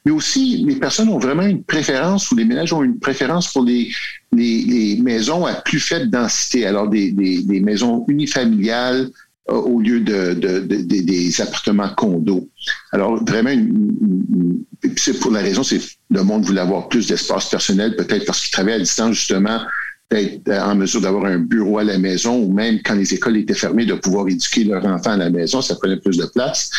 Mais 0.04 0.12
aussi, 0.12 0.64
les 0.66 0.76
personnes 0.76 1.08
ont 1.08 1.18
vraiment 1.18 1.44
une 1.44 1.62
préférence 1.62 2.30
ou 2.30 2.36
les 2.36 2.44
ménages 2.44 2.72
ont 2.72 2.82
une 2.82 2.98
préférence 2.98 3.52
pour 3.52 3.64
les, 3.64 3.90
les, 4.32 4.98
maisons 5.00 5.46
à 5.46 5.54
plus 5.54 5.80
faible 5.80 6.10
densité. 6.10 6.66
Alors, 6.66 6.88
des, 6.88 7.12
des 7.12 7.60
maisons 7.60 8.04
unifamiliales 8.08 9.10
au 9.46 9.80
lieu 9.80 10.00
de, 10.00 10.32
des 10.32 11.40
appartements 11.40 11.90
condos. 11.94 12.48
Alors, 12.92 13.22
vraiment, 13.24 13.54
c'est 14.96 15.18
pour 15.20 15.30
la 15.32 15.40
raison, 15.40 15.62
c'est 15.62 15.80
le 16.10 16.22
monde 16.22 16.44
voulait 16.44 16.62
avoir 16.62 16.88
plus 16.88 17.08
d'espace 17.08 17.50
personnel, 17.50 17.94
peut-être 17.96 18.24
parce 18.24 18.40
qu'ils 18.40 18.52
travaillaient 18.52 18.76
à 18.76 18.80
distance, 18.80 19.14
justement, 19.14 19.60
d'être 20.10 20.48
en 20.48 20.74
mesure 20.74 21.00
d'avoir 21.00 21.26
un 21.26 21.38
bureau 21.38 21.78
à 21.78 21.84
la 21.84 21.98
maison 21.98 22.38
ou 22.38 22.52
même 22.52 22.80
quand 22.82 22.94
les 22.94 23.12
écoles 23.12 23.36
étaient 23.36 23.54
fermées, 23.54 23.84
de 23.84 23.94
pouvoir 23.94 24.28
éduquer 24.28 24.64
leurs 24.64 24.84
enfants 24.86 25.12
à 25.12 25.16
la 25.16 25.30
maison, 25.30 25.60
ça 25.60 25.74
prenait 25.76 25.98
plus 25.98 26.16
de 26.16 26.26
place. 26.26 26.70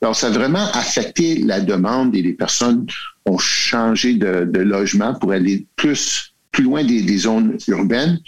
Alors, 0.00 0.14
ça 0.14 0.28
a 0.28 0.30
vraiment 0.30 0.70
affecté 0.72 1.38
la 1.38 1.60
demande 1.60 2.14
et 2.14 2.22
les 2.22 2.34
personnes 2.34 2.86
ont 3.26 3.38
changé 3.38 4.14
de, 4.14 4.58
logement 4.60 5.14
pour 5.14 5.32
aller 5.32 5.66
plus, 5.76 6.34
plus 6.52 6.64
loin 6.64 6.84
des, 6.84 7.02
des 7.02 7.18
zones 7.18 7.58
urbaines 7.68 8.20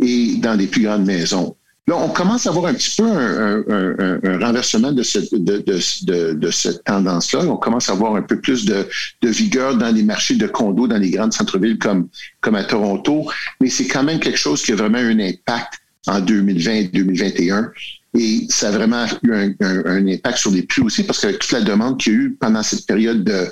et 0.00 0.36
dans 0.36 0.56
des 0.56 0.66
plus 0.66 0.82
grandes 0.82 1.04
maisons. 1.04 1.56
Là, 1.86 1.96
on 1.96 2.08
commence 2.10 2.46
à 2.46 2.52
voir 2.52 2.66
un 2.66 2.74
petit 2.74 2.94
peu 2.96 3.04
un, 3.04 4.38
renversement 4.38 4.92
de 4.92 5.02
cette, 5.02 5.32
de, 5.34 6.50
cette 6.50 6.84
tendance-là. 6.84 7.40
On 7.46 7.56
commence 7.56 7.88
à 7.88 7.94
voir 7.94 8.14
un 8.14 8.22
peu 8.22 8.40
plus 8.40 8.64
de, 8.64 8.86
vigueur 9.22 9.76
dans 9.76 9.92
les 9.92 10.02
marchés 10.02 10.36
de 10.36 10.46
condos, 10.46 10.86
dans 10.86 10.98
les 10.98 11.10
grandes 11.10 11.32
centres-villes 11.32 11.78
comme, 11.78 12.08
comme 12.40 12.54
à 12.54 12.64
Toronto. 12.64 13.28
Mais 13.60 13.70
c'est 13.70 13.86
quand 13.86 14.04
même 14.04 14.20
quelque 14.20 14.38
chose 14.38 14.62
qui 14.62 14.72
a 14.72 14.76
vraiment 14.76 14.98
eu 14.98 15.12
un 15.12 15.20
impact 15.20 15.80
en 16.06 16.20
2020 16.20 16.72
et 16.72 16.84
2021. 16.84 17.72
Et 18.18 18.46
ça 18.48 18.68
a 18.68 18.70
vraiment 18.72 19.06
eu 19.22 19.56
un, 19.60 20.08
impact 20.08 20.38
sur 20.38 20.50
les 20.50 20.62
prix 20.62 20.82
aussi, 20.82 21.04
parce 21.04 21.20
qu'avec 21.20 21.38
toute 21.38 21.52
la 21.52 21.60
demande 21.60 22.00
qu'il 22.00 22.12
y 22.12 22.16
a 22.16 22.18
eu 22.18 22.36
pendant 22.40 22.64
cette 22.64 22.84
période 22.84 23.22
de, 23.22 23.46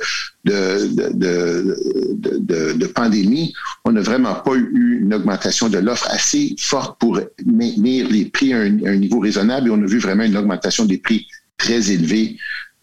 de, 0.44 2.72
de, 2.74 2.86
pandémie, 2.86 3.52
on 3.84 3.92
n'a 3.92 4.00
vraiment 4.00 4.34
pas 4.34 4.54
eu 4.54 4.98
une 5.02 5.14
augmentation 5.14 5.68
de 5.68 5.78
l'offre 5.78 6.08
assez 6.10 6.56
forte 6.58 6.98
pour 6.98 7.20
maintenir 7.46 8.08
les 8.08 8.24
prix 8.24 8.52
à 8.52 8.58
un, 8.58 8.96
niveau 8.96 9.20
raisonnable. 9.20 9.68
Et 9.68 9.70
on 9.70 9.80
a 9.80 9.86
vu 9.86 9.98
vraiment 9.98 10.24
une 10.24 10.36
augmentation 10.36 10.84
des 10.84 10.98
prix 10.98 11.28
très 11.56 11.92
élevée 11.92 12.36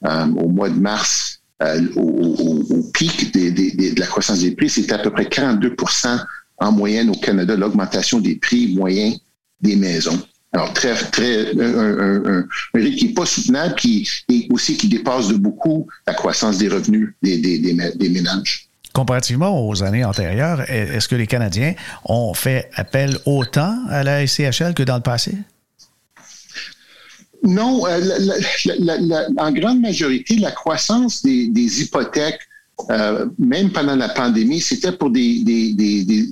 euh, 0.06 0.28
au 0.28 0.48
mois 0.48 0.70
de 0.70 0.80
mars. 0.80 1.42
Euh, 1.62 1.82
au, 1.96 2.84
pic 2.94 3.34
de 3.34 4.00
la 4.00 4.08
croissance 4.08 4.40
des 4.40 4.52
prix, 4.52 4.70
c'était 4.70 4.94
à 4.94 5.00
peu 5.00 5.10
près 5.10 5.24
42% 5.24 6.26
en 6.58 6.72
moyenne 6.72 7.10
au 7.10 7.16
Canada, 7.16 7.58
l'augmentation 7.58 8.20
des 8.20 8.36
prix 8.36 8.74
moyens 8.74 9.18
des 9.62 9.76
maisons. 9.76 10.22
Alors, 10.56 10.72
très, 10.72 10.96
très, 10.96 11.52
un, 11.60 12.48
rythme 12.74 12.96
qui 12.96 13.08
n'est 13.08 13.14
pas 13.14 13.26
soutenable, 13.26 13.76
qui 13.76 14.08
et 14.30 14.48
aussi 14.54 14.78
qui 14.78 14.88
dépasse 14.88 15.28
de 15.28 15.34
beaucoup 15.34 15.86
la 16.08 16.14
croissance 16.14 16.60
des 16.60 16.70
revenus 16.70 17.14
des, 17.22 17.38
des, 17.38 18.10
ménages. 18.10 18.70
Comparativement 18.94 19.68
aux 19.68 19.84
années 19.84 20.06
antérieures, 20.06 20.62
est-ce 20.70 21.10
que 21.10 21.16
les 21.16 21.28
Canadiens 21.28 21.74
ont 22.06 22.34
fait 22.34 22.70
appel 22.74 23.18
autant 23.26 23.86
à 23.90 24.04
la 24.04 24.26
SCHL 24.26 24.74
que 24.74 24.84
dans 24.84 24.96
le 24.96 25.02
passé? 25.02 25.34
Non, 27.44 27.86
euh, 27.86 28.00
en 29.38 29.52
grande 29.52 29.82
majorité, 29.82 30.38
la 30.38 30.52
croissance 30.52 31.22
des, 31.22 31.82
hypothèques, 31.82 32.40
euh, 32.92 33.26
même 33.38 33.72
pendant 33.72 33.98
la 33.98 34.08
pandémie, 34.08 34.62
c'était 34.62 34.94
pour 34.94 35.10
des, 35.10 35.20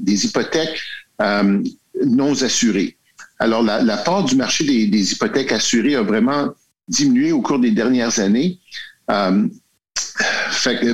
hypothèques 0.07 0.79
euh, 1.21 1.61
non 2.05 2.41
assurées. 2.41 2.95
Alors, 3.39 3.63
la, 3.63 3.97
part 3.97 4.23
du 4.23 4.35
marché 4.35 4.63
des, 4.63 5.11
hypothèques 5.13 5.51
assurées 5.51 5.95
a 5.95 6.01
vraiment 6.01 6.49
diminué 6.87 7.31
au 7.31 7.41
cours 7.41 7.59
des 7.59 7.71
dernières 7.71 8.19
années. 8.19 8.59
Euh, 9.11 9.47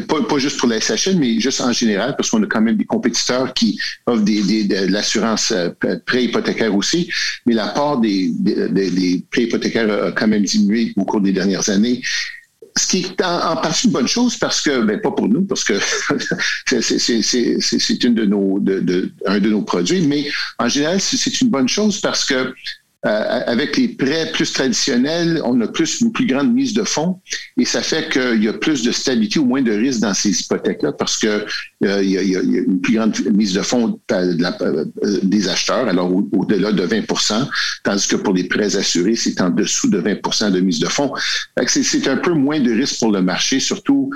pas, 0.08 0.38
juste 0.38 0.58
pour 0.58 0.70
la 0.70 0.80
SHN, 0.80 1.20
mais 1.20 1.40
juste 1.40 1.62
en 1.62 1.72
général, 1.74 2.16
parce 2.16 2.30
qu'on 2.30 2.42
a 2.42 2.48
quand 2.48 2.62
même 2.62 2.78
des 2.78 2.86
compétiteurs 2.86 3.54
qui 3.54 3.80
offrent 4.06 4.24
de 4.24 4.92
l'assurance 4.92 5.52
euh, 5.52 5.70
pré-hypothécaire 6.06 6.74
aussi, 6.74 7.10
mais 7.46 7.54
la 7.54 7.68
part 7.68 8.00
des, 8.00 8.32
des 8.40 9.26
pré-hypothécaires 9.30 10.06
a 10.06 10.12
quand 10.14 10.28
même 10.28 10.44
diminué 10.44 10.94
au 10.96 11.06
cours 11.06 11.22
des 11.22 11.34
dernières 11.34 11.70
années 11.70 12.02
ce 12.80 12.88
qui 12.88 13.00
est 13.00 13.22
en, 13.22 13.58
partie 13.58 13.88
une 13.88 13.94
bonne 13.94 14.08
chose 14.08 14.38
parce 14.38 14.62
que, 14.62 14.82
ben, 14.82 15.00
pas 15.02 15.12
pour 15.12 15.28
nous, 15.28 15.42
parce 15.42 15.64
que 15.64 15.74
c'est 16.66 18.04
une 18.04 18.16
de 18.16 18.26
nos, 18.26 18.60
de, 18.60 19.12
un 19.26 19.40
de 19.40 19.50
nos 19.50 19.62
produits, 19.62 20.02
mais 20.02 20.26
en 20.58 20.70
général, 20.70 21.02
c'est 21.02 21.42
une 21.42 21.50
bonne 21.50 21.68
chose 21.68 22.00
parce 22.00 22.24
que 22.24 22.54
euh, 23.06 23.42
avec 23.46 23.78
les 23.78 23.88
prêts 23.88 24.30
plus 24.34 24.52
traditionnels, 24.52 25.42
on 25.46 25.62
a 25.62 25.68
plus 25.68 26.02
une 26.02 26.12
plus 26.12 26.26
grande 26.26 26.54
mise 26.54 26.74
de 26.74 26.84
fonds 26.84 27.22
et 27.58 27.64
ça 27.64 27.82
fait 27.82 28.10
qu'il 28.12 28.44
y 28.44 28.50
a 28.50 28.54
plus 28.54 28.84
de 28.84 28.92
stabilité 28.92 29.40
ou 29.40 29.46
moins 29.46 29.62
de 29.62 29.72
risque 29.72 30.02
dans 30.02 30.14
ces 30.14 30.38
hypothèques-là 30.42 30.92
parce 30.92 31.18
que 31.18 31.46
euh, 31.86 32.04
il, 32.04 32.10
y 32.10 32.36
a, 32.36 32.42
une 32.42 32.82
plus 32.82 32.96
grande 32.96 33.18
mise 33.32 33.54
de 33.54 33.62
fonds 33.62 33.98
euh, 34.12 34.86
des 35.24 35.48
acheteurs, 35.48 35.88
alors 35.88 36.12
au-delà 36.34 36.74
de 36.74 36.86
20% 36.86 37.48
tandis 37.86 38.06
que 38.06 38.18
pour 38.18 38.34
les 38.34 38.44
prêts 38.44 38.76
assurés, 38.76 39.16
c'est 39.16 39.40
en 39.40 39.50
dessous 39.50 39.90
de 39.90 40.02
20% 40.02 40.52
de 40.52 40.60
mise 40.60 40.80
de 40.80 40.88
fonds. 40.88 41.14
C'est 41.68 42.08
un 42.10 42.18
peu 42.18 42.34
moins 42.34 42.60
de 42.60 42.74
risque 42.74 43.00
pour 43.00 43.14
le 43.14 43.22
marché, 43.22 43.62
surtout 43.62 44.10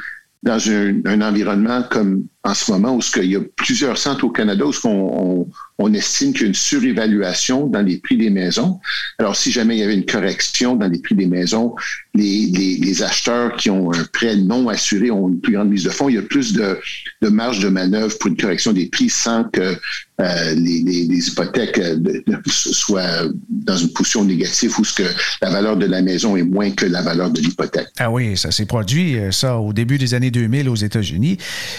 dans 0.44 0.60
un, 0.70 1.22
environnement 1.22 1.84
comme 1.90 2.26
en 2.46 2.54
ce 2.54 2.72
moment 2.72 2.96
où 2.96 3.00
il 3.18 3.32
y 3.32 3.36
a 3.38 3.42
plusieurs 3.56 3.98
centres 3.98 4.26
au 4.26 4.30
Canada 4.30 4.66
où 4.66 5.48
on, 5.80 5.94
estime 5.94 6.34
qu'il 6.34 6.42
y 6.42 6.46
a 6.46 6.48
une 6.48 6.54
surévaluation 6.54 7.68
dans 7.68 7.82
les 7.82 7.98
prix 7.98 8.18
des 8.18 8.30
maisons. 8.30 8.80
Alors, 9.18 9.36
si 9.36 9.52
jamais 9.52 9.78
il 9.78 9.80
y 9.80 9.84
avait 9.84 9.94
une 9.94 10.06
correction 10.06 10.76
dans 10.76 10.88
les 10.88 11.00
prix 11.00 11.16
des 11.16 11.26
maisons, 11.26 11.76
les, 12.16 13.02
acheteurs 13.02 13.56
qui 13.56 13.70
ont 13.70 13.92
un 13.92 14.04
prêt 14.06 14.36
non 14.36 14.68
assuré 14.70 15.10
ont 15.10 15.30
une 15.30 15.40
plus 15.40 15.54
grande 15.54 15.70
mise 15.70 15.84
de 15.84 15.90
fonds. 15.90 16.10
Il 16.10 16.16
y 16.16 16.18
a 16.18 16.22
plus 16.22 16.54
de, 16.54 16.78
marge 17.22 17.60
de 17.60 17.70
manœuvre 17.70 18.18
pour 18.18 18.30
une 18.30 18.38
correction 18.38 18.72
des 18.72 18.88
prix 18.88 19.10
sans 19.10 19.46
que 19.46 19.78
euh, 20.22 20.54
les, 20.56 21.28
hypothèques 21.28 21.80
euh, 21.80 21.98
soient 22.46 23.24
dans 23.50 23.78
une 23.78 23.92
position 23.92 24.24
négative 24.24 24.74
où 24.80 24.86
ce 24.86 24.94
que 24.94 25.04
la 25.42 25.50
valeur 25.50 25.76
de 25.76 25.86
la 25.86 26.02
maison 26.02 26.38
est 26.38 26.44
moins 26.44 26.70
que 26.72 26.86
la 26.86 27.02
valeur 27.02 27.32
de 27.32 27.42
l'hypothèque. 27.42 27.88
Ah 27.98 28.12
oui, 28.12 28.38
ça 28.38 28.52
s'est 28.52 28.66
produit, 28.66 29.18
euh, 29.18 29.32
ça, 29.32 29.58
au 29.58 29.74
début 29.74 29.98
des 29.98 30.14
années 30.14 30.32
2000 30.32 30.70
aux 30.70 30.76
États-Unis. 30.76 31.38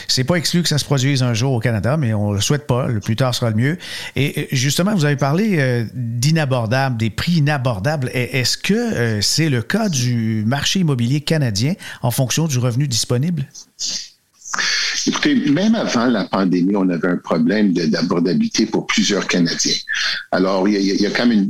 C'est 0.08 0.24
pas 0.24 0.36
que 0.62 0.68
ça 0.68 0.78
se 0.78 0.84
produise 0.84 1.22
un 1.22 1.34
jour 1.34 1.52
au 1.52 1.60
Canada, 1.60 1.96
mais 1.96 2.14
on 2.14 2.32
le 2.32 2.40
souhaite 2.40 2.66
pas. 2.66 2.86
Le 2.86 3.00
plus 3.00 3.16
tard 3.16 3.34
sera 3.34 3.50
le 3.50 3.56
mieux. 3.56 3.78
Et 4.16 4.48
justement, 4.52 4.94
vous 4.94 5.04
avez 5.04 5.16
parlé 5.16 5.84
d'inabordables, 5.94 6.96
des 6.96 7.10
prix 7.10 7.32
inabordables. 7.32 8.10
Est-ce 8.12 8.56
que 8.56 9.20
c'est 9.20 9.48
le 9.48 9.62
cas 9.62 9.88
du 9.88 10.44
marché 10.46 10.80
immobilier 10.80 11.20
canadien 11.20 11.74
en 12.02 12.10
fonction 12.10 12.46
du 12.46 12.58
revenu 12.58 12.88
disponible? 12.88 13.46
Écoutez, 15.06 15.34
même 15.50 15.74
avant 15.74 16.06
la 16.06 16.24
pandémie, 16.24 16.76
on 16.76 16.88
avait 16.88 17.08
un 17.08 17.16
problème 17.16 17.72
d'abordabilité 17.72 18.66
pour 18.66 18.86
plusieurs 18.86 19.26
Canadiens. 19.26 19.74
Alors, 20.30 20.66
il 20.68 20.80
y 20.80 21.06
a, 21.06 21.10
quand 21.10 21.26
même 21.26 21.48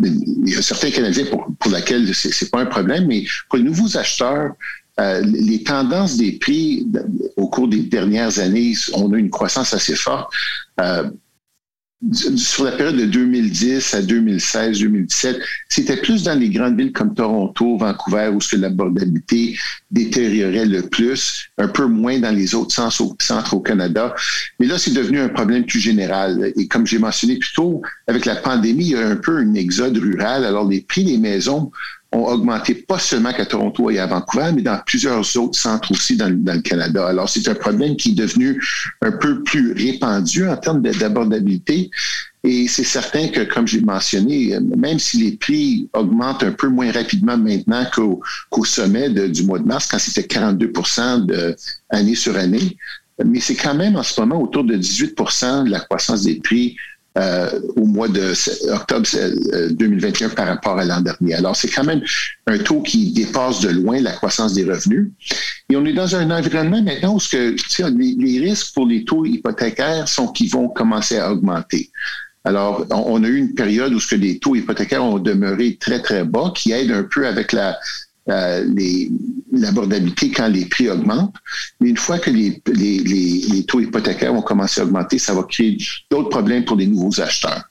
il 0.00 0.48
y 0.48 0.56
a 0.56 0.62
certains 0.62 0.90
Canadiens 0.90 1.26
pour, 1.30 1.46
pour 1.58 1.72
lesquels 1.72 2.14
c'est 2.14 2.50
pas 2.50 2.60
un 2.60 2.66
problème, 2.66 3.06
mais 3.06 3.24
pour 3.48 3.58
les 3.58 3.64
nouveaux 3.64 3.96
acheteurs, 3.96 4.52
euh, 5.00 5.22
les 5.24 5.62
tendances 5.62 6.16
des 6.16 6.32
prix 6.32 6.86
au 7.36 7.48
cours 7.48 7.68
des 7.68 7.82
dernières 7.82 8.38
années, 8.38 8.74
on 8.92 9.12
a 9.12 9.18
une 9.18 9.30
croissance 9.30 9.74
assez 9.74 9.96
forte. 9.96 10.32
Euh, 10.80 11.10
sur 12.12 12.64
la 12.64 12.72
période 12.72 12.96
de 12.96 13.06
2010 13.06 13.94
à 13.94 14.02
2016, 14.02 14.78
2017, 14.80 15.38
c'était 15.68 15.96
plus 15.96 16.24
dans 16.24 16.38
les 16.38 16.50
grandes 16.50 16.76
villes 16.78 16.92
comme 16.92 17.14
Toronto, 17.14 17.78
Vancouver, 17.78 18.30
où 18.34 18.40
ce 18.40 18.56
que 18.56 18.60
l'abordabilité 18.60 19.56
détériorait 19.90 20.66
le 20.66 20.82
plus, 20.82 21.46
un 21.56 21.68
peu 21.68 21.86
moins 21.86 22.18
dans 22.18 22.34
les 22.34 22.54
autres 22.54 22.74
centres 22.74 23.54
au 23.54 23.60
Canada. 23.60 24.14
Mais 24.60 24.66
là, 24.66 24.78
c'est 24.78 24.92
devenu 24.92 25.20
un 25.20 25.28
problème 25.28 25.64
plus 25.64 25.80
général. 25.80 26.52
Et 26.56 26.66
comme 26.68 26.86
j'ai 26.86 26.98
mentionné 26.98 27.36
plus 27.38 27.52
tôt, 27.54 27.80
avec 28.06 28.26
la 28.26 28.36
pandémie, 28.36 28.84
il 28.84 28.90
y 28.90 28.96
a 28.96 29.08
un 29.08 29.16
peu 29.16 29.38
un 29.38 29.54
exode 29.54 29.96
rural. 29.96 30.44
Alors, 30.44 30.68
les 30.68 30.82
prix 30.82 31.04
des 31.04 31.18
maisons 31.18 31.70
ont 32.14 32.26
augmenté 32.26 32.74
pas 32.74 32.98
seulement 32.98 33.32
qu'à 33.32 33.44
Toronto 33.44 33.90
et 33.90 33.98
à 33.98 34.06
Vancouver, 34.06 34.50
mais 34.54 34.62
dans 34.62 34.78
plusieurs 34.86 35.36
autres 35.36 35.58
centres 35.58 35.90
aussi 35.90 36.16
dans, 36.16 36.28
le 36.28 36.60
Canada. 36.60 37.08
Alors, 37.08 37.28
c'est 37.28 37.46
un 37.48 37.54
problème 37.54 37.96
qui 37.96 38.10
est 38.10 38.14
devenu 38.14 38.62
un 39.02 39.12
peu 39.12 39.42
plus 39.42 39.72
répandu 39.72 40.46
en 40.46 40.56
termes 40.56 40.80
d'abordabilité. 40.80 41.90
Et 42.44 42.68
c'est 42.68 42.84
certain 42.84 43.28
que, 43.28 43.40
comme 43.40 43.66
j'ai 43.66 43.80
mentionné, 43.80 44.58
même 44.76 44.98
si 44.98 45.18
les 45.18 45.32
prix 45.36 45.88
augmentent 45.94 46.42
un 46.42 46.52
peu 46.52 46.68
moins 46.68 46.92
rapidement 46.92 47.38
maintenant 47.38 47.84
qu'au 48.50 48.64
sommet 48.64 49.08
du 49.08 49.42
mois 49.44 49.58
de 49.58 49.66
mars, 49.66 49.86
quand 49.90 49.98
c'était 49.98 50.26
42 50.26 50.72
de 51.26 51.56
année 51.88 52.14
sur 52.14 52.36
année, 52.36 52.76
mais 53.24 53.40
c'est 53.40 53.54
quand 53.54 53.74
même 53.74 53.96
en 53.96 54.02
ce 54.02 54.20
moment 54.20 54.42
autour 54.42 54.64
de 54.64 54.76
18% 54.76 55.64
de 55.64 55.70
la 55.70 55.80
croissance 55.80 56.24
des 56.24 56.36
prix 56.36 56.76
euh, 57.16 57.60
au 57.76 57.84
mois 57.86 58.08
de 58.08 58.32
octobre 58.72 59.06
2021 59.70 60.26
euh, 60.26 60.30
par 60.30 60.48
rapport 60.48 60.78
à 60.78 60.84
l'an 60.84 61.00
dernier. 61.00 61.34
Alors, 61.34 61.54
c'est 61.54 61.68
quand 61.68 61.84
même 61.84 62.02
un 62.46 62.58
taux 62.58 62.82
qui 62.82 63.12
dépasse 63.12 63.60
de 63.60 63.68
loin 63.68 64.00
la 64.00 64.12
croissance 64.12 64.54
des 64.54 64.64
revenus. 64.64 65.10
Et 65.70 65.76
on 65.76 65.84
est 65.84 65.92
dans 65.92 66.16
un 66.16 66.30
environnement 66.30 66.82
maintenant 66.82 67.14
où 67.14 67.20
ce 67.20 67.28
que, 67.28 67.88
les, 67.96 68.16
les 68.18 68.40
risques 68.40 68.74
pour 68.74 68.86
les 68.86 69.04
taux 69.04 69.24
hypothécaires 69.24 70.08
sont 70.08 70.28
qu'ils 70.28 70.50
vont 70.50 70.68
commencer 70.68 71.18
à 71.18 71.30
augmenter. 71.30 71.90
Alors, 72.46 72.84
on, 72.90 73.24
a 73.24 73.28
eu 73.28 73.38
une 73.38 73.54
période 73.54 73.94
où 73.94 74.00
ce 74.00 74.14
que 74.14 74.20
les 74.20 74.38
taux 74.38 74.54
hypothécaires 74.54 75.02
ont 75.02 75.18
demeuré 75.18 75.78
très, 75.80 76.02
très 76.02 76.24
bas, 76.24 76.52
qui 76.54 76.72
aide 76.72 76.90
un 76.90 77.04
peu 77.04 77.26
avec 77.26 77.52
la, 77.52 77.78
euh, 78.30 78.64
l'abordabilité 79.52 80.30
quand 80.30 80.48
les 80.48 80.66
prix 80.66 80.88
augmentent. 80.88 81.34
Mais 81.80 81.90
une 81.90 81.96
fois 81.96 82.18
que 82.18 82.30
les, 82.30 82.62
les, 82.66 82.98
les, 82.98 83.64
taux 83.64 83.80
hypothécaires 83.80 84.32
vont 84.32 84.42
commencer 84.42 84.80
à 84.80 84.84
augmenter, 84.84 85.18
ça 85.18 85.34
va 85.34 85.42
créer 85.44 85.76
d'autres 86.10 86.30
problèmes 86.30 86.64
pour 86.64 86.76
les 86.76 86.86
nouveaux 86.86 87.20
acheteurs. 87.20 87.64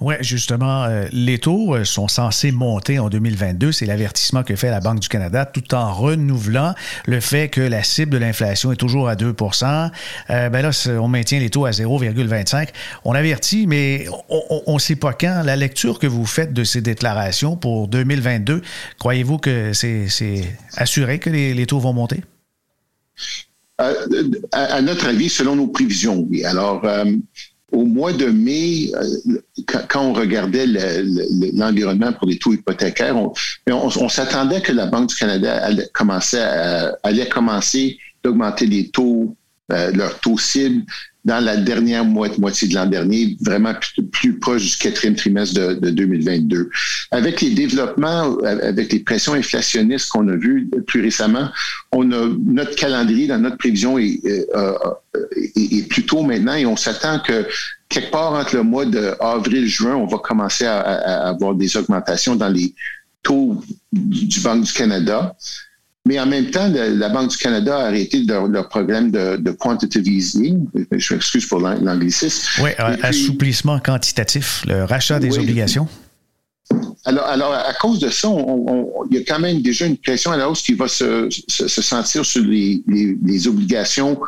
Oui, 0.00 0.14
justement, 0.20 0.84
euh, 0.84 1.06
les 1.12 1.38
taux 1.38 1.74
euh, 1.74 1.84
sont 1.84 2.08
censés 2.08 2.50
monter 2.50 2.98
en 2.98 3.08
2022. 3.08 3.72
C'est 3.72 3.86
l'avertissement 3.86 4.42
que 4.42 4.56
fait 4.56 4.70
la 4.70 4.80
Banque 4.80 5.00
du 5.00 5.08
Canada 5.08 5.44
tout 5.46 5.74
en 5.74 5.92
renouvelant 5.92 6.74
le 7.06 7.20
fait 7.20 7.48
que 7.48 7.60
la 7.60 7.82
cible 7.82 8.10
de 8.12 8.18
l'inflation 8.18 8.72
est 8.72 8.76
toujours 8.76 9.08
à 9.08 9.14
2% 9.14 9.90
euh, 10.30 10.48
ben 10.48 10.62
là, 10.62 10.70
on 11.00 11.08
maintient 11.08 11.38
les 11.38 11.50
taux 11.50 11.66
à 11.66 11.70
0,25. 11.70 12.68
On 13.04 13.12
avertit, 13.12 13.66
mais 13.66 14.06
on 14.28 14.74
ne 14.74 14.78
sait 14.78 14.96
pas 14.96 15.12
quand. 15.12 15.42
La 15.44 15.56
lecture 15.56 15.98
que 15.98 16.06
vous 16.06 16.26
faites 16.26 16.52
de 16.52 16.64
ces 16.64 16.80
déclarations 16.80 17.56
pour 17.56 17.88
2022, 17.88 18.62
croyez-vous 18.98 19.38
que 19.38 19.72
c'est 19.72 20.08
assuré 20.76 21.18
que 21.18 21.30
les, 21.30 21.66
taux 21.66 21.78
vont 21.78 21.92
monter? 21.92 22.20
à, 23.78 24.80
notre 24.80 25.06
avis, 25.06 25.28
selon 25.28 25.56
nos 25.56 25.66
prévisions, 25.66 26.26
oui. 26.30 26.44
Alors, 26.44 26.84
au 27.72 27.84
mois 27.84 28.12
de 28.12 28.26
mai, 28.26 28.92
euh, 28.94 29.40
quand 29.88 30.02
on 30.02 30.12
regardait 30.12 30.66
l'environnement 31.54 32.12
pour 32.12 32.28
les 32.28 32.38
taux 32.38 32.52
hypothécaires, 32.52 33.16
on, 33.66 34.08
s'attendait 34.08 34.60
que 34.60 34.72
la 34.72 34.86
Banque 34.86 35.08
du 35.08 35.14
Canada 35.14 35.64
allait 35.64 35.88
commencer, 35.92 36.38
allait 37.02 37.28
commencer 37.28 37.98
d'augmenter 38.22 38.66
les 38.66 38.88
taux 38.88 39.36
leur 39.68 40.20
taux 40.20 40.36
cible 40.36 40.84
dans 41.24 41.40
la 41.42 41.56
dernière 41.56 42.04
moitié 42.04 42.68
de 42.68 42.74
l'an 42.74 42.86
dernier, 42.86 43.36
vraiment 43.40 43.74
plus, 44.10 44.38
proche 44.38 44.72
du 44.72 44.76
quatrième 44.76 45.14
trimestre 45.14 45.54
de, 45.54 45.90
2022. 45.90 46.68
Avec 47.12 47.40
les 47.40 47.50
développements, 47.50 48.36
avec 48.42 48.92
les 48.92 48.98
pressions 49.00 49.34
inflationnistes 49.34 50.10
qu'on 50.10 50.26
a 50.28 50.36
vues 50.36 50.68
plus 50.86 51.02
récemment, 51.02 51.48
on 51.92 52.10
a 52.10 52.28
notre 52.44 52.74
calendrier 52.74 53.28
dans 53.28 53.38
notre 53.38 53.56
prévision 53.56 53.98
est, 53.98 54.20
euh, 54.54 54.72
est, 55.36 55.96
est 55.96 56.06
tôt 56.06 56.22
maintenant 56.22 56.54
et 56.54 56.66
on 56.66 56.76
s'attend 56.76 57.20
que 57.20 57.46
quelque 57.92 58.10
part 58.10 58.32
entre 58.32 58.56
le 58.56 58.62
mois 58.62 58.86
d'avril-juin, 58.86 59.94
on 59.94 60.06
va 60.06 60.18
commencer 60.18 60.64
à, 60.64 61.28
avoir 61.28 61.54
des 61.54 61.76
augmentations 61.76 62.34
dans 62.34 62.48
les 62.48 62.74
taux 63.22 63.62
du 63.92 64.40
Banque 64.40 64.64
du 64.64 64.72
Canada. 64.72 65.36
Mais 66.04 66.18
en 66.18 66.26
même 66.26 66.50
temps, 66.50 66.68
la 66.68 67.08
Banque 67.10 67.30
du 67.30 67.36
Canada 67.36 67.78
a 67.78 67.86
arrêté 67.86 68.24
leur, 68.24 68.68
programme 68.68 69.10
de, 69.12 69.50
quantitative 69.52 70.08
easing. 70.08 70.66
Je 70.90 71.14
m'excuse 71.14 71.46
pour 71.46 71.60
l'anglicisme. 71.60 72.62
Oui, 72.62 72.70
assouplissement 73.02 73.78
quantitatif, 73.78 74.64
le 74.66 74.84
rachat 74.84 75.20
des 75.20 75.38
obligations. 75.38 75.86
Alors, 77.04 77.24
alors, 77.26 77.52
à 77.52 77.74
cause 77.74 77.98
de 77.98 78.08
ça, 78.08 78.28
il 79.10 79.18
y 79.18 79.20
a 79.20 79.24
quand 79.26 79.38
même 79.38 79.60
déjà 79.60 79.86
une 79.86 79.96
pression 79.96 80.32
à 80.32 80.36
la 80.36 80.48
hausse 80.48 80.62
qui 80.62 80.74
va 80.74 80.88
se, 80.88 81.28
sentir 81.48 82.24
sur 82.24 82.42
les, 82.42 82.82
les 82.88 83.46
obligations 83.46 84.18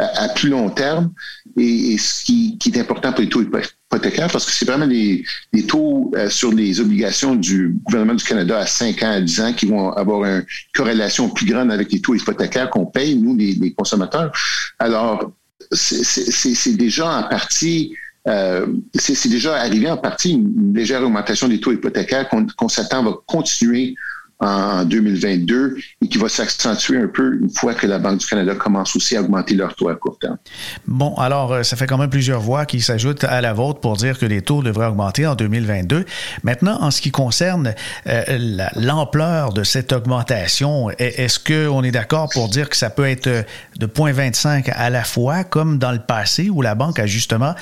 à, 0.00 0.28
plus 0.28 0.48
long 0.48 0.70
terme 0.70 1.12
et, 1.56 1.96
ce 1.98 2.24
qui, 2.24 2.58
est 2.66 2.78
important 2.78 3.12
pour 3.12 3.20
les 3.20 3.28
taux 3.28 3.42
hypothécaires 3.42 4.28
parce 4.30 4.46
que 4.46 4.52
c'est 4.52 4.64
vraiment 4.64 4.86
les, 4.86 5.24
taux 5.66 6.10
euh, 6.16 6.28
sur 6.30 6.52
les 6.52 6.80
obligations 6.80 7.34
du 7.34 7.76
gouvernement 7.84 8.14
du 8.14 8.24
Canada 8.24 8.58
à 8.58 8.66
5 8.66 9.02
ans, 9.02 9.12
à 9.12 9.20
10 9.20 9.40
ans 9.40 9.52
qui 9.52 9.66
vont 9.66 9.90
avoir 9.92 10.24
une 10.24 10.44
corrélation 10.74 11.28
plus 11.28 11.46
grande 11.46 11.70
avec 11.70 11.92
les 11.92 12.00
taux 12.00 12.14
hypothécaires 12.14 12.70
qu'on 12.70 12.86
paye, 12.86 13.16
nous, 13.16 13.36
les, 13.36 13.72
consommateurs. 13.74 14.32
Alors, 14.78 15.32
c'est 15.72 16.76
déjà 16.76 17.18
en 17.18 17.22
partie 17.24 17.94
euh, 18.28 18.66
c'est 18.94 19.30
déjà 19.30 19.56
arrivé 19.56 19.90
en 19.90 19.96
partie 19.96 20.32
une 20.32 20.74
légère 20.74 21.02
augmentation 21.02 21.48
des 21.48 21.58
taux 21.58 21.72
hypothécaires 21.72 22.28
qu'on 22.28 22.68
s'attend 22.68 23.02
va 23.02 23.14
continuer 23.26 23.94
en 24.40 24.84
2022 24.84 25.76
et 26.02 26.08
qui 26.08 26.18
va 26.18 26.28
s'accentuer 26.28 26.98
un 26.98 27.08
peu 27.08 27.38
une 27.40 27.50
fois 27.50 27.74
que 27.74 27.86
la 27.86 27.98
Banque 27.98 28.18
du 28.18 28.26
Canada 28.26 28.54
commence 28.54 28.96
aussi 28.96 29.16
à 29.16 29.20
augmenter 29.20 29.54
leurs 29.54 29.74
taux 29.74 29.88
à 29.88 29.94
court 29.94 30.18
terme. 30.18 30.38
Bon, 30.86 31.14
alors, 31.16 31.52
euh, 31.52 31.62
ça 31.62 31.76
fait 31.76 31.86
quand 31.86 31.98
même 31.98 32.10
plusieurs 32.10 32.40
voix 32.40 32.64
qui 32.64 32.80
s'ajoutent 32.80 33.24
à 33.24 33.40
la 33.40 33.52
vôtre 33.52 33.80
pour 33.80 33.96
dire 33.96 34.18
que 34.18 34.26
les 34.26 34.40
taux 34.40 34.62
devraient 34.62 34.86
augmenter 34.86 35.26
en 35.26 35.34
2022. 35.34 36.06
Maintenant, 36.42 36.78
en 36.80 36.90
ce 36.90 37.02
qui 37.02 37.10
concerne 37.10 37.74
euh, 38.06 38.66
l'ampleur 38.76 39.52
de 39.52 39.62
cette 39.62 39.92
augmentation, 39.92 40.90
est-ce 40.98 41.38
qu'on 41.38 41.82
est 41.82 41.90
d'accord 41.90 42.30
pour 42.32 42.48
dire 42.48 42.70
que 42.70 42.76
ça 42.76 42.88
peut 42.88 43.06
être 43.06 43.26
euh, 43.26 43.42
de 43.78 43.86
0,25 43.86 44.72
à 44.74 44.88
la 44.88 45.04
fois, 45.04 45.44
comme 45.44 45.78
dans 45.78 45.92
le 45.92 45.98
passé 45.98 46.48
où 46.48 46.62
la 46.62 46.74
Banque 46.74 46.98
a 46.98 47.06
justement 47.06 47.54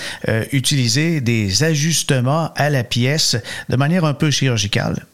utilisé 0.52 1.20
des 1.20 1.64
ajustements 1.64 2.52
à 2.56 2.70
la 2.70 2.84
pièce 2.84 3.36
de 3.68 3.76
manière 3.76 4.04
un 4.04 4.14
peu 4.14 4.30
chirurgicale? 4.30 5.06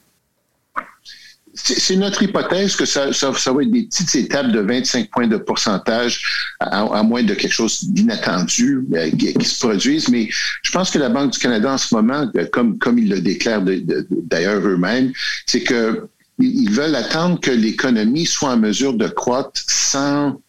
C'est 1.55 1.97
notre 1.97 2.23
hypothèse 2.23 2.75
que 2.75 2.85
ça, 2.85 3.13
ça, 3.13 3.31
va 3.31 3.63
être 3.63 3.71
des 3.71 3.85
petites 3.85 4.15
étapes 4.17 4.49
de 4.49 4.61
25 4.61 5.11
points 5.11 5.29
de 5.29 5.37
pourcentage, 5.37 6.55
à, 6.61 7.03
moins 7.03 7.23
de 7.23 7.35
quelque 7.35 7.53
chose 7.53 7.85
d'inattendu 7.85 8.85
euh, 8.95 9.11
qui, 9.11 9.45
se 9.45 9.65
produise. 9.65 10.09
Mais 10.09 10.29
je 10.63 10.73
pense 10.73 10.91
que 10.91 10.99
la 10.99 11.09
Banque 11.09 11.33
du 11.33 11.39
Canada 11.39 11.73
en 11.73 11.79
ce 11.79 11.95
moment, 11.95 12.29
euh, 12.37 12.47
comme, 12.53 12.79
comme 12.79 12.99
ils 12.99 13.09
le 13.09 13.21
déclarent 13.21 13.63
d'ailleurs 13.63 14.67
eux-mêmes, 14.67 15.13
c'est 15.47 15.63
que 15.63 16.09
ils 16.41 16.71
veulent 16.71 16.97
attendre 16.97 17.39
que 17.39 17.53
l'économie 17.53 18.27
soit 18.27 18.51
en 18.51 18.57
mesure 18.57 18.95
de 18.95 19.07
croître 19.07 19.61
sans 19.69 20.41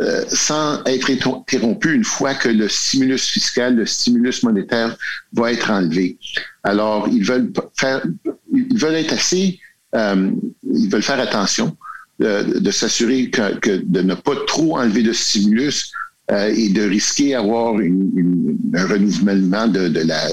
euh, 0.00 0.24
sans 0.28 0.82
être 0.86 1.08
interrompu 1.08 1.94
une 1.94 2.02
fois 2.02 2.34
que 2.34 2.48
le 2.48 2.68
stimulus 2.68 3.28
fiscal, 3.28 3.76
le 3.76 3.86
stimulus 3.86 4.42
monétaire 4.42 4.96
va 5.32 5.52
être 5.52 5.70
enlevé. 5.70 6.18
Alors, 6.64 7.06
ils 7.08 7.24
veulent 7.24 7.52
faire, 7.78 8.04
ils 8.52 8.76
veulent 8.76 8.96
être 8.96 9.12
assez 9.12 9.60
euh, 9.94 10.30
ils 10.72 10.88
veulent 10.90 11.02
faire 11.02 11.20
attention 11.20 11.76
de, 12.18 12.70
s'assurer 12.70 13.26
de 13.26 14.02
ne 14.02 14.14
pas 14.14 14.36
trop 14.46 14.78
enlever 14.78 15.02
de 15.02 15.12
stimulus 15.12 15.92
euh, 16.30 16.54
et 16.56 16.68
de 16.70 16.82
risquer 16.82 17.32
d'avoir 17.32 17.74
un 17.74 18.86
renouvellement 18.86 19.66
de, 19.68 20.00
la, 20.06 20.28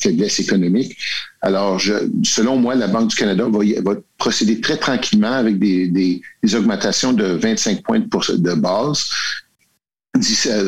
faiblesse 0.00 0.40
économique. 0.40 0.96
Alors, 1.40 1.80
selon 2.22 2.56
moi, 2.56 2.74
la 2.74 2.86
Banque 2.86 3.08
du 3.08 3.16
Canada 3.16 3.46
va, 3.48 3.94
procéder 4.18 4.60
très 4.60 4.76
tranquillement 4.76 5.32
avec 5.32 5.58
des, 5.58 6.20
augmentations 6.54 7.12
de 7.12 7.24
25 7.24 7.82
points 7.82 8.00
de, 8.00 8.36
de 8.36 8.54
base 8.54 9.08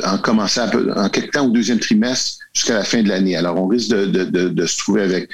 en 0.05 0.19
commençant 0.19 0.69
en 0.97 1.09
quelque 1.09 1.33
temps 1.33 1.47
au 1.47 1.51
deuxième 1.51 1.79
trimestre 1.79 2.39
jusqu'à 2.55 2.75
la 2.75 2.85
fin 2.85 3.03
de 3.03 3.09
l'année. 3.09 3.37
Alors, 3.37 3.59
on 3.59 3.67
risque 3.67 3.91
de, 3.91 4.67
se 4.67 4.79
trouver 4.79 5.03
avec 5.03 5.29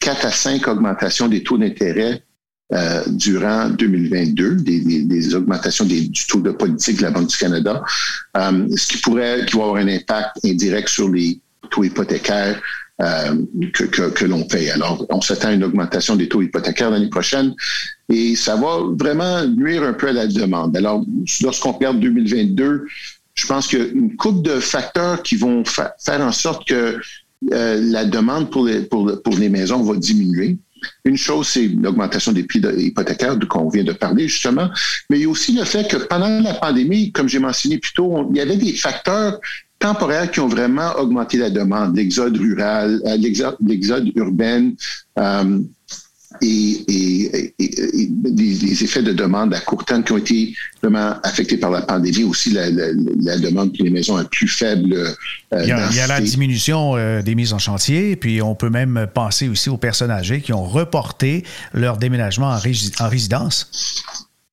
4 0.00 0.26
à 0.26 0.30
5 0.30 0.66
augmentations 0.68 1.28
des 1.28 1.42
taux 1.42 1.58
d'intérêt 1.58 2.22
euh, 2.74 3.02
durant 3.06 3.70
2022, 3.70 4.56
des, 4.56 5.34
augmentations 5.34 5.86
du 5.86 6.12
taux 6.28 6.40
de 6.40 6.50
politique 6.50 6.98
de 6.98 7.02
la 7.02 7.10
Banque 7.10 7.28
du 7.28 7.36
Canada, 7.36 7.82
euh, 8.36 8.68
ce 8.76 8.88
qui 8.88 8.98
pourrait 8.98 9.46
avoir 9.50 9.76
un 9.76 9.88
impact 9.88 10.44
indirect 10.44 10.88
sur 10.88 11.08
les 11.08 11.40
taux 11.70 11.84
hypothécaires 11.84 12.60
euh, 13.00 13.36
que, 13.72 14.24
l'on 14.26 14.44
paye. 14.44 14.70
Alors, 14.70 15.06
on 15.08 15.22
s'attend 15.22 15.48
à 15.48 15.52
une 15.52 15.64
augmentation 15.64 16.14
des 16.14 16.28
taux 16.28 16.42
hypothécaires 16.42 16.90
l'année 16.90 17.08
prochaine 17.08 17.54
et 18.10 18.36
ça 18.36 18.56
va 18.56 18.80
vraiment 18.98 19.46
nuire 19.46 19.82
un 19.82 19.94
peu 19.94 20.08
à 20.08 20.12
la 20.12 20.26
demande. 20.26 20.76
Alors, 20.76 21.04
lorsqu'on 21.40 21.72
regarde 21.72 22.00
2022, 22.00 22.84
je 23.34 23.46
pense 23.46 23.66
qu'il 23.66 24.10
y 24.12 24.16
coupe 24.16 24.42
de 24.42 24.60
facteurs 24.60 25.22
qui 25.22 25.36
vont 25.36 25.62
faire 25.64 26.20
en 26.20 26.32
sorte 26.32 26.68
que 26.68 27.00
euh, 27.52 27.80
la 27.80 28.04
demande 28.04 28.50
pour 28.50 28.66
les, 28.66 28.82
pour, 28.82 29.38
les 29.38 29.48
maisons 29.48 29.82
va 29.82 29.96
diminuer. 29.96 30.58
Une 31.04 31.16
chose, 31.16 31.48
c'est 31.48 31.66
l'augmentation 31.66 32.32
des 32.32 32.44
prix 32.44 32.60
hypothécaires 32.60 33.36
qu'on 33.48 33.68
vient 33.68 33.84
de 33.84 33.92
parler, 33.92 34.28
justement. 34.28 34.68
Mais 35.10 35.18
il 35.18 35.22
y 35.22 35.26
a 35.26 35.28
aussi 35.28 35.52
le 35.52 35.64
fait 35.64 35.88
que 35.88 35.96
pendant 35.96 36.40
la 36.40 36.54
pandémie, 36.54 37.10
comme 37.10 37.28
j'ai 37.28 37.40
mentionné 37.40 37.78
plus 37.78 37.92
tôt, 37.92 38.28
il 38.30 38.36
y 38.36 38.40
avait 38.40 38.56
des 38.56 38.72
facteurs 38.74 39.40
temporaires 39.78 40.30
qui 40.30 40.40
ont 40.40 40.48
vraiment 40.48 40.92
augmenté 40.96 41.38
la 41.38 41.50
demande. 41.50 41.96
L'exode 41.96 42.36
rural, 42.36 43.00
euh, 43.06 43.16
l'exode 43.60 44.12
urbain, 44.14 44.72
euh, 45.18 45.60
et, 46.42 47.52
et, 47.58 48.08
des, 48.08 48.84
effets 48.84 49.02
de 49.02 49.12
demande 49.12 49.54
à 49.54 49.60
court 49.60 49.84
terme 49.84 50.04
qui 50.04 50.12
ont 50.12 50.18
été 50.18 50.54
vraiment 50.82 51.14
affectés 51.22 51.56
par 51.56 51.70
la 51.70 51.82
pandémie. 51.82 52.24
Aussi, 52.24 52.50
la, 52.50 52.70
demande 53.38 53.74
pour 53.74 53.84
les 53.84 53.90
maisons 53.90 54.20
est 54.20 54.28
plus 54.28 54.48
faible. 54.48 54.92
Euh, 54.92 55.14
il, 55.62 55.68
y 55.68 56.00
a, 56.00 56.06
la 56.06 56.20
diminution 56.20 56.96
euh, 56.96 57.22
des 57.22 57.34
mises 57.34 57.52
en 57.52 57.58
chantier, 57.58 58.14
puis 58.16 58.42
on 58.42 58.54
peut 58.54 58.70
même 58.70 59.06
penser 59.12 59.48
aussi 59.48 59.70
aux 59.70 59.78
personnes 59.78 60.10
âgées 60.10 60.40
qui 60.40 60.52
ont 60.52 60.64
reporté 60.64 61.44
leur 61.72 61.96
déménagement 61.96 62.48
en, 62.48 62.56
en 62.56 63.08
résidence. 63.08 64.04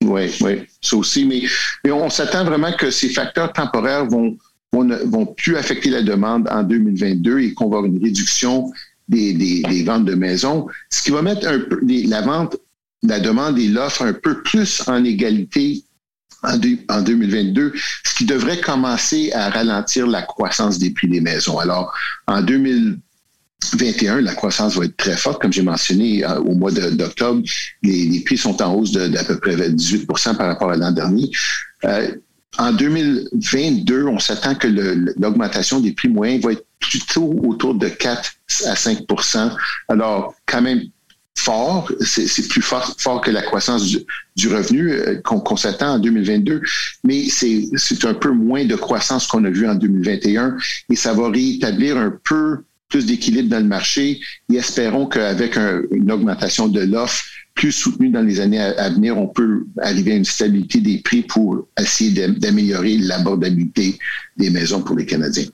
Oui, 0.04 0.34
oui, 0.42 0.64
ça 0.82 0.96
aussi. 0.98 1.26
Mais, 1.26 1.44
mais 1.84 1.92
on 1.92 2.10
s'attend 2.10 2.46
vraiment 2.46 2.72
que 2.74 2.90
ces 2.90 3.10
facteurs 3.10 3.52
temporaires 3.52 4.06
vont, 4.06 4.38
vont, 4.72 4.88
vont 5.06 5.26
plus 5.26 5.58
affecter 5.58 5.90
la 5.90 6.04
demande 6.04 6.48
en 6.50 6.64
2022 6.64 7.40
et 7.40 7.54
qu'on 7.54 7.70
va 7.70 7.78
avoir 7.78 7.86
une 7.92 8.02
réduction 8.02 8.72
des, 9.08 9.84
ventes 9.86 10.06
de 10.06 10.16
maisons, 10.16 10.68
ce 10.90 11.04
qui 11.04 11.12
va 11.12 11.22
mettre 11.22 11.48
la 12.08 12.22
vente, 12.22 12.58
la 13.04 13.20
demande 13.20 13.60
et 13.60 13.68
l'offre 13.68 14.04
un 14.04 14.14
peu 14.14 14.42
plus 14.42 14.82
en 14.88 15.04
égalité 15.04 15.84
en, 16.44 16.60
en 16.90 17.02
2022, 17.02 17.74
ce 18.04 18.16
qui 18.16 18.26
devrait 18.26 18.60
commencer 18.60 19.32
à 19.34 19.50
ralentir 19.50 20.08
la 20.08 20.22
croissance 20.22 20.80
des 20.80 20.92
prix 20.92 21.08
des 21.08 21.22
maisons. 21.22 21.60
Alors, 21.60 21.94
en 22.28 22.42
2021, 22.42 24.22
la 24.22 24.36
croissance 24.36 24.76
va 24.76 24.86
être 24.86 24.98
très 24.98 25.18
forte. 25.18 25.42
Comme 25.42 25.54
j'ai 25.54 25.64
mentionné 25.64 26.24
euh, 26.24 26.40
au 26.40 26.54
mois 26.54 26.72
d'octobre, 26.72 27.42
les, 27.84 28.22
prix 28.26 28.38
sont 28.38 28.62
en 28.62 28.74
hausse 28.74 28.92
d'à 28.92 29.24
peu 29.24 29.40
près 29.40 29.56
18% 29.56 30.38
par 30.38 30.48
rapport 30.48 30.72
à 30.72 30.78
l'an 30.78 30.92
dernier. 30.92 31.30
Euh, 31.86 32.16
en 32.58 32.72
2022, 32.74 34.06
on 34.06 34.20
s'attend 34.20 34.56
que 34.56 34.68
l'augmentation 35.18 35.80
des 35.80 35.92
prix 35.92 36.10
moyens 36.10 36.44
va 36.44 36.54
être 36.54 36.66
plutôt 36.80 37.34
autour 37.44 37.76
de 37.76 37.88
4 37.88 38.32
à 38.66 38.74
5% 38.74 39.52
Alors, 39.90 40.36
quand 40.46 40.62
même 40.62 40.84
fort, 41.38 41.92
c'est 42.00 42.48
plus 42.48 42.62
fort, 42.62 42.96
fort 42.98 43.22
que 43.22 43.30
la 43.30 43.42
croissance 43.42 43.86
du, 44.36 44.48
revenu 44.48 44.92
euh, 44.92 45.22
qu'on 45.22 45.58
s'attend 45.58 45.96
en 45.96 46.00
2022, 46.00 46.62
mais 47.04 47.28
c'est 47.30 48.06
un 48.06 48.14
peu 48.14 48.32
moins 48.32 48.66
de 48.66 48.76
croissance 48.76 49.28
qu'on 49.28 49.44
a 49.44 49.50
vu 49.50 49.68
en 49.68 49.76
2021 49.76 50.56
et 50.90 50.96
ça 50.96 51.14
va 51.14 51.30
rétablir 51.30 51.98
un 51.98 52.18
peu 52.24 52.64
plus 52.90 53.06
d'équilibre 53.06 53.50
dans 53.50 53.60
le 53.60 53.66
marché. 53.66 54.20
Et 54.52 54.56
espérons 54.56 55.08
qu'avec 55.08 55.58
une 55.92 56.12
augmentation 56.12 56.68
de 56.68 56.82
l'offre, 56.82 57.24
plus 57.56 57.72
soutenu 57.72 58.10
dans 58.10 58.22
les 58.22 58.42
années 58.42 58.60
à, 58.60 58.90
venir, 58.90 59.18
on 59.18 59.28
peut 59.28 59.66
arriver 59.82 60.12
à 60.12 60.16
une 60.16 60.26
stabilité 60.26 60.82
des 60.82 60.98
prix 60.98 61.22
pour 61.22 61.66
essayer 61.80 62.28
d'améliorer 62.28 62.98
l'abordabilité 62.98 63.98
des 64.36 64.50
maisons 64.50 64.82
pour 64.82 64.98
les 64.98 65.06
Canadiens. 65.06 65.46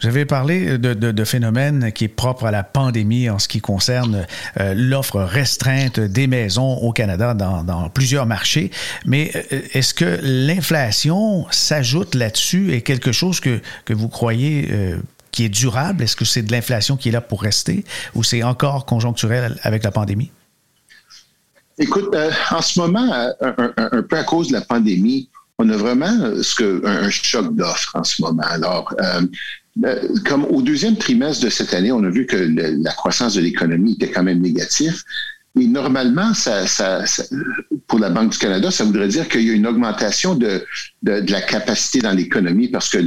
Vous 0.00 0.06
avez 0.06 0.24
parlé 0.24 0.78
de, 0.78 0.94
de, 0.94 1.24
phénomène 1.24 1.90
qui 1.90 2.04
est 2.04 2.08
propre 2.08 2.44
à 2.44 2.52
la 2.52 2.62
pandémie 2.62 3.28
en 3.28 3.40
ce 3.40 3.48
qui 3.48 3.60
concerne 3.60 4.24
euh, 4.60 4.72
l'offre 4.74 5.20
restreinte 5.20 5.98
des 5.98 6.28
maisons 6.28 6.76
au 6.76 6.92
Canada 6.92 7.34
dans, 7.34 7.64
dans 7.64 7.90
plusieurs 7.90 8.26
marchés, 8.26 8.70
mais 9.04 9.32
euh, 9.34 9.60
est-ce 9.72 9.94
que 9.94 10.20
l'inflation 10.22 11.44
s'ajoute 11.50 12.14
là-dessus? 12.14 12.72
Et 12.72 12.82
quelque 12.82 13.10
chose 13.10 13.40
que, 13.40 13.60
que 13.84 13.94
vous 13.94 14.08
croyez 14.08 14.68
euh, 14.70 14.96
qui 15.38 15.44
est 15.44 15.48
durable? 15.48 16.02
Est-ce 16.02 16.16
que 16.16 16.24
c'est 16.24 16.42
de 16.42 16.50
l'inflation 16.50 16.96
qui 16.96 17.10
est 17.10 17.12
là 17.12 17.20
pour 17.20 17.42
rester 17.42 17.84
ou 18.16 18.24
c'est 18.24 18.42
encore 18.42 18.86
conjoncturel 18.86 19.56
avec 19.62 19.84
la 19.84 19.92
pandémie? 19.92 20.32
Écoute, 21.78 22.08
euh, 22.12 22.32
en 22.50 22.60
ce 22.60 22.80
moment, 22.80 23.08
euh, 23.12 23.52
un, 23.76 24.02
peu 24.02 24.16
à 24.16 24.24
cause 24.24 24.48
de 24.48 24.54
la 24.54 24.62
pandémie, 24.62 25.28
on 25.60 25.70
a 25.70 25.76
vraiment 25.76 26.10
euh, 26.22 26.42
ce 26.42 26.56
que, 26.56 26.84
un, 26.84 27.08
choc 27.08 27.54
d'offres 27.54 27.94
en 27.94 28.02
ce 28.02 28.20
moment. 28.20 28.42
Alors, 28.48 28.92
comme 30.26 30.44
au 30.46 30.60
deuxième 30.60 30.96
trimestre 30.96 31.44
de 31.44 31.50
cette 31.50 31.72
année, 31.72 31.92
on 31.92 32.02
a 32.02 32.10
vu 32.10 32.26
que 32.26 32.36
la 32.36 32.90
croissance 32.90 33.34
de 33.34 33.40
l'économie 33.40 33.92
était 33.92 34.10
quand 34.10 34.24
même 34.24 34.40
négative. 34.40 35.04
Et 35.58 35.66
normalement, 35.66 36.34
ça, 36.34 36.66
ça, 36.66 37.02
pour 37.86 37.98
la 37.98 38.10
Banque 38.10 38.32
du 38.32 38.38
Canada, 38.38 38.70
ça 38.70 38.84
voudrait 38.84 39.08
dire 39.08 39.28
qu'il 39.28 39.42
y 39.42 39.50
a 39.50 39.54
une 39.54 39.66
augmentation 39.66 40.34
de, 40.34 40.64
de, 41.02 41.24
la 41.32 41.40
capacité 41.40 42.00
dans 42.00 42.12
l'économie 42.12 42.68
parce 42.68 42.88
que 42.88 42.98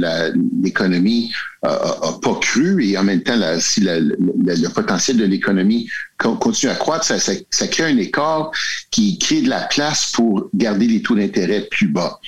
l'économie 0.62 1.32
n'a 1.62 1.78
pas 2.20 2.34
cru 2.40 2.84
et 2.84 2.98
en 2.98 3.04
même 3.04 3.22
temps, 3.22 3.38
si 3.58 3.80
le 3.80 4.68
potentiel 4.68 5.16
de 5.16 5.24
l'économie 5.24 5.88
continue 6.18 6.70
à 6.70 6.74
croître, 6.74 7.04
ça, 7.04 7.18
ça, 7.18 7.32
ça, 7.50 7.68
crée 7.68 7.84
un 7.84 7.96
écart 7.96 8.50
qui 8.90 9.18
crée 9.18 9.42
de 9.42 9.48
la 9.48 9.60
place 9.62 10.12
pour 10.12 10.50
garder 10.52 10.86
les 10.86 11.00
taux 11.00 11.14
d'intérêt 11.14 11.68
plus 11.70 11.88
bas. 11.88 12.18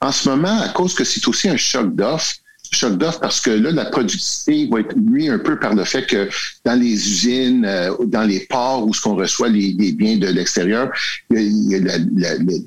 En 0.00 0.12
ce 0.12 0.28
moment, 0.28 0.60
à 0.60 0.68
cause 0.68 0.94
que 0.94 1.04
c'est 1.04 1.26
aussi 1.26 1.48
un 1.48 1.56
choc 1.56 1.94
d'offres, 1.96 2.34
choc 2.74 2.98
d'offre 2.98 3.20
parce 3.20 3.40
que 3.40 3.50
là, 3.50 3.70
la 3.70 3.86
productivité 3.86 4.68
va 4.70 4.80
être 4.80 4.96
nuit 4.96 5.28
un 5.28 5.38
peu 5.38 5.58
par 5.58 5.74
le 5.74 5.84
fait 5.84 6.06
que 6.06 6.28
dans 6.64 6.78
les 6.78 6.92
usines, 6.92 7.64
euh, 7.64 7.94
dans 8.06 8.24
les 8.24 8.40
ports 8.40 8.86
où 8.86 8.92
ce 8.92 9.00
qu'on 9.00 9.14
reçoit 9.14 9.48
les, 9.48 9.72
biens 9.92 10.18
de 10.18 10.28
l'extérieur, 10.28 10.90
le 11.30 12.58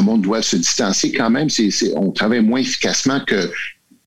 monde 0.00 0.22
doit 0.22 0.42
se 0.42 0.56
distancer 0.56 1.12
quand 1.12 1.30
même. 1.30 1.48
On 1.96 2.12
travaille 2.12 2.42
moins 2.42 2.60
efficacement 2.60 3.20
que 3.20 3.50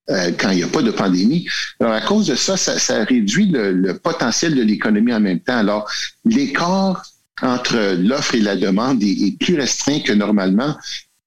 euh, 0.10 0.32
quand 0.38 0.50
il 0.52 0.58
n'y 0.58 0.63
a 0.63 0.67
pas 0.67 0.82
de 0.82 0.91
pandémie. 0.91 1.48
Alors, 1.80 1.93
à 1.93 2.02
cause 2.02 2.28
de 2.28 2.36
ça, 2.36 2.58
ça, 2.58 3.04
réduit 3.04 3.48
le, 3.48 3.93
potentiel 3.93 4.56
de 4.56 4.63
l'économie 4.63 5.13
en 5.13 5.19
même 5.19 5.39
temps. 5.39 5.58
Alors, 5.58 5.89
l'écart 6.26 7.06
entre 7.41 7.95
l'offre 7.98 8.36
et 8.36 8.41
la 8.41 8.56
demande 8.56 9.02
est 9.02 9.38
plus 9.39 9.56
restreint 9.56 10.00
que 10.00 10.12
normalement 10.12 10.76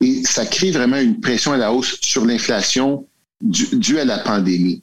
et 0.03 0.23
ça 0.25 0.45
crée 0.45 0.73
vraiment 0.73 0.99
une 0.99 1.21
pression 1.21 1.53
à 1.53 1.57
la 1.57 1.73
hausse 1.73 1.97
sur 2.01 2.25
l'inflation 2.25 3.07
dû, 3.43 3.99
à 3.99 4.05
la 4.05 4.19
pandémie. 4.19 4.83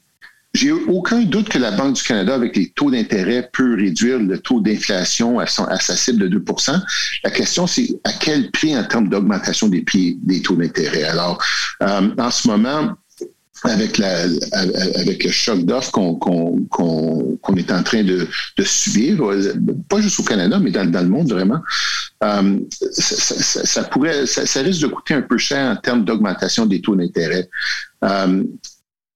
J'ai 0.53 0.71
aucun 0.71 1.21
doute 1.21 1.47
que 1.49 1.59
la 1.59 1.71
Banque 1.71 1.95
du 1.95 2.03
Canada, 2.03 2.33
avec 2.33 2.55
les 2.55 2.69
taux 2.69 2.89
d'intérêt, 2.89 3.49
peut 3.53 3.75
réduire 3.75 4.17
le 4.17 4.39
taux 4.39 4.59
d'inflation 4.59 5.39
à, 5.39 5.45
sa 5.45 5.95
cible 5.95 6.27
de 6.27 6.39
2% 6.39 6.81
La 7.23 7.29
question, 7.29 7.67
c'est 7.67 7.87
à 8.03 8.11
quel 8.13 8.49
prix 8.49 8.75
en 8.75 8.83
termes 8.83 9.09
d'augmentation 9.09 9.69
des 9.69 10.41
taux 10.41 10.55
d'intérêt. 10.55 11.03
Alors, 11.03 11.43
euh, 11.83 12.09
en 12.17 12.31
ce 12.31 12.47
moment, 12.47 12.95
avec, 13.63 13.97
la, 13.97 14.23
avec 14.53 15.23
le 15.23 15.31
choc 15.31 15.59
d'offres 15.65 15.91
qu'on 15.91 17.55
est 17.57 17.71
en 17.71 17.83
train 17.83 18.03
de, 18.03 18.27
de, 18.57 18.63
subir, 18.63 19.17
pas 19.89 20.01
juste 20.01 20.19
au 20.19 20.23
Canada, 20.23 20.59
mais 20.59 20.71
dans, 20.71 20.83
le 20.83 21.09
monde 21.09 21.31
vraiment, 21.31 21.61
euh, 22.23 22.59
ça, 22.91 23.65
ça, 23.65 23.83
pourrait, 23.85 24.25
ça, 24.25 24.61
risque 24.61 24.81
de 24.81 24.87
coûter 24.87 25.13
un 25.13 25.21
peu 25.21 25.37
cher 25.37 25.71
en 25.71 25.75
termes 25.75 26.05
d'augmentation 26.05 26.65
des 26.65 26.81
taux 26.81 26.95
d'intérêt. 26.95 27.49
Euh, 28.03 28.43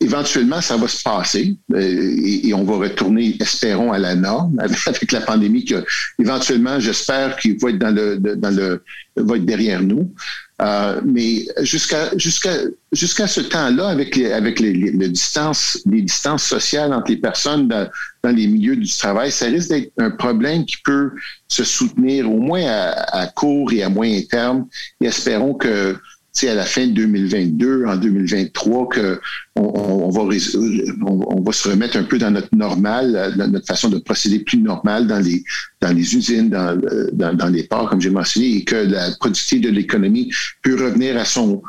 éventuellement, 0.04 0.62
ça 0.62 0.78
va 0.78 0.88
se 0.88 1.02
passer 1.02 1.56
euh, 1.74 2.16
et, 2.44 2.54
on 2.54 2.64
va 2.64 2.78
retourner, 2.78 3.36
espérons, 3.40 3.92
à 3.92 3.98
la 3.98 4.16
norme 4.16 4.60
avec 4.60 5.12
la 5.12 5.22
pandémie 5.22 5.66
que 5.66 5.84
éventuellement, 6.20 6.80
j'espère 6.80 7.38
qu'il 7.38 7.60
va 7.60 7.70
être 7.70 7.80
dans 7.80 7.96
le, 7.96 8.18
dans 8.18 8.56
le, 8.56 8.84
va 9.16 9.38
être 9.38 9.46
derrière 9.46 9.82
nous. 9.82 10.14
Euh, 10.62 11.02
mais 11.04 11.46
jusqu'à 11.62 12.16
jusqu'à 12.16 12.54
jusqu'à 12.92 13.28
ce 13.28 13.42
temps-là, 13.42 13.88
avec 13.88 14.16
les 14.16 14.32
avec 14.32 14.60
les, 14.60 14.92
distances 15.10 15.82
les 15.86 16.04
distances 16.04 16.44
sociales 16.44 16.94
entre 16.94 17.10
les 17.10 17.18
personnes 17.18 17.68
dans, 17.68 17.90
dans, 18.24 18.30
les 18.30 18.46
milieux 18.46 18.76
du 18.76 18.88
travail, 18.88 19.32
ça 19.32 19.48
risque 19.48 19.70
d'être 19.70 19.92
un 19.98 20.12
problème 20.12 20.66
qui 20.66 20.78
peut 20.86 21.12
se 21.48 21.64
soutenir 21.64 22.32
au 22.32 22.38
moins 22.38 22.66
à, 22.66 23.22
à 23.22 23.28
court 23.28 23.74
et 23.74 23.82
à 23.82 23.90
moyen 23.90 24.22
terme. 24.30 24.68
Et 25.02 25.08
espérons 25.08 25.56
que 25.56 25.98
à 26.42 26.56
la 26.56 26.66
fin 26.66 26.88
de 26.88 26.94
2022, 26.94 27.86
en 27.86 27.96
2023, 27.96 28.90
que 28.90 29.22
on, 29.56 30.10
va 30.10 31.52
se 31.54 31.70
remettre 31.70 31.98
un 31.98 32.04
peu 32.04 32.18
dans 32.18 32.32
notre 32.32 32.54
normal, 32.56 33.34
dans 33.38 33.48
notre 33.48 33.68
façon 33.68 33.90
de 33.90 34.00
procéder 34.00 34.40
plus 34.40 34.58
normale 34.58 35.08
dans 35.08 35.20
les 35.20 36.16
usines, 36.16 36.50
dans, 36.50 37.50
les 37.50 37.64
ports, 37.64 37.90
comme 37.90 38.02
j'ai 38.02 38.10
mentionné, 38.10 38.58
et 38.58 38.64
que 38.64 38.76
la 38.76 39.12
productivité 39.20 39.70
de 39.70 39.74
l'économie 39.74 40.32
peut 40.64 40.76
revenir 40.76 41.18
à 41.18 41.26
son 41.26 41.62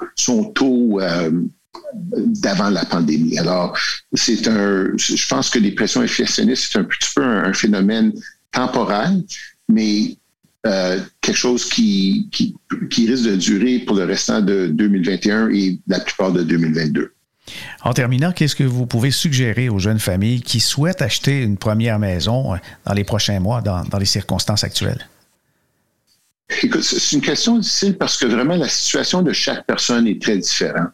taux 0.54 1.00
euh, 1.00 1.30
d'avant 2.02 2.70
la 2.70 2.84
pandémie. 2.84 3.38
Alors, 3.38 3.76
c'est 4.14 4.48
un, 4.48 4.90
je 4.96 5.28
pense 5.28 5.50
que 5.50 5.58
les 5.58 5.72
pressions 5.72 6.00
inflationnistes, 6.00 6.70
c'est 6.72 6.78
un 6.78 6.84
petit 6.84 7.10
peu 7.14 7.22
un 7.22 7.52
phénomène 7.52 8.12
temporaire, 8.50 9.12
mais 9.68 10.16
euh, 10.66 11.00
quelque 11.20 11.36
chose 11.36 11.68
qui, 11.68 12.28
qui, 12.30 13.06
risque 13.06 13.24
de 13.24 13.36
durer 13.36 13.80
pour 13.80 13.96
le 13.96 14.04
restant 14.04 14.40
de 14.40 14.68
2021 14.68 15.50
et 15.50 15.78
la 15.86 16.00
plupart 16.00 16.32
de 16.32 16.42
2022. 16.42 17.12
En 17.82 17.92
terminant, 17.92 18.32
qu'est-ce 18.32 18.56
que 18.56 18.64
vous 18.64 18.86
pouvez 18.86 19.10
suggérer 19.10 19.68
aux 19.68 19.78
jeunes 19.78 19.98
familles 19.98 20.40
qui 20.40 20.60
souhaitent 20.60 21.02
acheter 21.02 21.42
une 21.42 21.58
première 21.58 21.98
maison 21.98 22.54
euh, 22.54 22.56
dans 22.86 22.94
les 22.94 23.04
prochains 23.04 23.40
mois, 23.40 23.60
dans, 23.60 23.84
dans 23.84 23.98
les 23.98 24.06
circonstances 24.06 24.64
actuelles? 24.64 25.06
Écoute, 26.62 26.82
c'est 26.82 27.16
une 27.16 27.22
question 27.22 27.58
difficile 27.58 27.96
parce 27.96 28.16
que 28.16 28.26
vraiment 28.26 28.56
la 28.56 28.68
situation 28.68 29.22
de 29.22 29.32
chaque 29.32 29.66
personne 29.66 30.06
est 30.06 30.20
très 30.20 30.38
différente. 30.38 30.90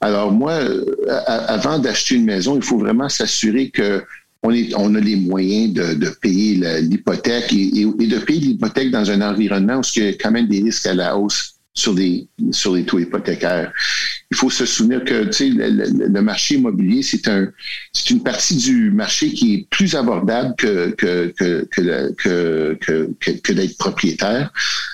Alors 0.00 0.30
moi, 0.30 0.52
euh, 0.52 0.84
avant 1.26 1.78
d'acheter 1.78 2.14
une 2.14 2.24
maison, 2.24 2.56
il 2.56 2.62
faut 2.62 2.78
vraiment 2.78 3.08
s'assurer 3.08 3.70
que 3.70 4.04
on, 4.42 4.52
est, 4.52 4.74
on 4.76 4.94
a 4.94 5.00
les 5.00 5.16
moyens 5.16 5.72
de, 5.72 5.94
de 5.94 6.10
payer 6.10 6.80
l'hypothèque 6.80 7.52
et, 7.52 7.80
et, 7.80 7.84
de 7.84 8.18
payer 8.18 8.40
l'hypothèque 8.40 8.90
dans 8.90 9.10
un 9.10 9.20
environnement 9.20 9.78
où 9.78 9.82
il 9.96 10.04
y 10.04 10.08
a 10.08 10.12
quand 10.12 10.30
même 10.30 10.46
des 10.46 10.62
risques 10.62 10.86
à 10.86 10.94
la 10.94 11.16
hausse 11.16 11.54
sur 11.74 11.94
les, 11.94 12.28
sur 12.50 12.74
les 12.74 12.84
taux 12.84 12.98
hypothécaires. 12.98 13.72
Il 14.30 14.36
faut 14.36 14.50
se 14.50 14.66
souvenir 14.66 15.04
que 15.04 15.14
le, 15.14 16.08
le, 16.08 16.22
marché 16.22 16.56
immobilier, 16.56 17.02
c'est 17.02 17.26
un, 17.28 17.48
une 18.10 18.22
partie 18.22 18.56
du 18.56 18.90
marché 18.90 19.32
qui 19.32 19.54
est 19.54 19.66
plus 19.70 19.94
abordable 19.94 20.54
que, 20.58 20.90
que, 20.90 21.32
que, 21.36 21.66
que, 21.70 22.78
que, 22.80 23.30
que 23.30 23.52
d'être 23.52 23.78
propriétaire. 23.78 24.52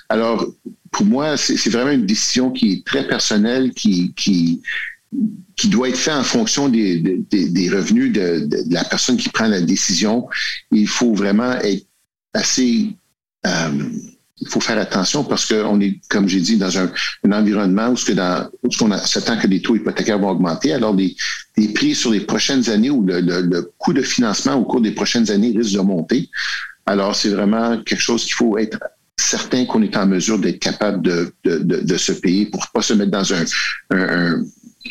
Alors, 0.08 0.46
pour 0.92 1.06
moi, 1.06 1.36
c'est 1.36 1.70
vraiment 1.70 1.90
une 1.90 2.06
décision 2.06 2.50
qui 2.52 2.72
est 2.72 2.86
très 2.86 3.06
personnelle, 3.08 3.72
qui, 3.72 4.12
qui, 4.14 4.62
qui 5.56 5.68
doit 5.68 5.88
être 5.88 5.98
fait 5.98 6.12
en 6.12 6.24
fonction 6.24 6.68
des, 6.68 6.98
des, 6.98 7.68
revenus 7.70 8.12
de, 8.12 8.48
la 8.70 8.84
personne 8.84 9.16
qui 9.16 9.28
prend 9.28 9.46
la 9.46 9.60
décision. 9.60 10.28
Il 10.72 10.88
faut 10.88 11.14
vraiment 11.14 11.52
être 11.60 11.86
assez... 12.32 12.96
Euh, 13.46 13.90
il 14.40 14.48
faut 14.48 14.60
faire 14.60 14.78
attention 14.78 15.22
parce 15.24 15.46
qu'on 15.46 15.80
est, 15.80 16.00
comme 16.08 16.28
j'ai 16.28 16.40
dit, 16.40 16.56
dans 16.56 16.76
un, 16.76 16.90
environnement 17.30 17.90
où, 17.90 17.96
ce 17.96 18.04
que 18.04 18.12
dans, 18.12 18.50
où 18.62 18.70
ce 18.70 18.82
on 18.82 18.98
s'attend 18.98 19.38
que 19.38 19.46
les 19.46 19.62
taux 19.62 19.76
hypothécaires 19.76 20.18
vont 20.18 20.30
augmenter. 20.30 20.72
Alors, 20.72 20.92
des, 20.92 21.14
des 21.56 21.68
prix 21.68 21.94
sur 21.94 22.10
les 22.10 22.20
prochaines 22.20 22.68
années 22.68 22.90
ou 22.90 23.02
le, 23.02 23.20
le, 23.20 23.72
coût 23.78 23.92
de 23.92 24.02
financement 24.02 24.54
au 24.54 24.64
cours 24.64 24.80
des 24.80 24.90
prochaines 24.90 25.30
années 25.30 25.54
risque 25.56 25.74
de 25.74 25.80
monter. 25.80 26.28
Alors, 26.84 27.14
c'est 27.14 27.30
vraiment 27.30 27.80
quelque 27.82 28.02
chose 28.02 28.24
qu'il 28.24 28.34
faut 28.34 28.58
être 28.58 28.78
certain 29.16 29.64
qu'on 29.66 29.82
est 29.82 29.96
en 29.96 30.06
mesure 30.06 30.38
d'être 30.38 30.58
capable 30.58 31.00
de, 31.00 31.32
de, 31.44 31.58
de, 31.58 31.96
se 31.96 32.12
payer 32.12 32.46
pour 32.46 32.66
pas 32.72 32.82
se 32.82 32.92
mettre 32.92 33.12
dans 33.12 33.32
un 33.32 33.44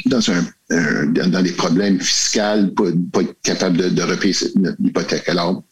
dans 0.05 0.21
un, 0.31 1.05
dans 1.07 1.41
des 1.41 1.51
problèmes 1.51 1.99
fiscaux, 1.99 2.67
pas, 2.75 2.83
pas 3.11 3.21
être 3.21 3.35
capable 3.43 3.77
de, 3.77 3.89
de 3.89 4.01
repayer 4.01 4.35
l'hypothèque. 4.79 5.29
Alors, 5.29 5.63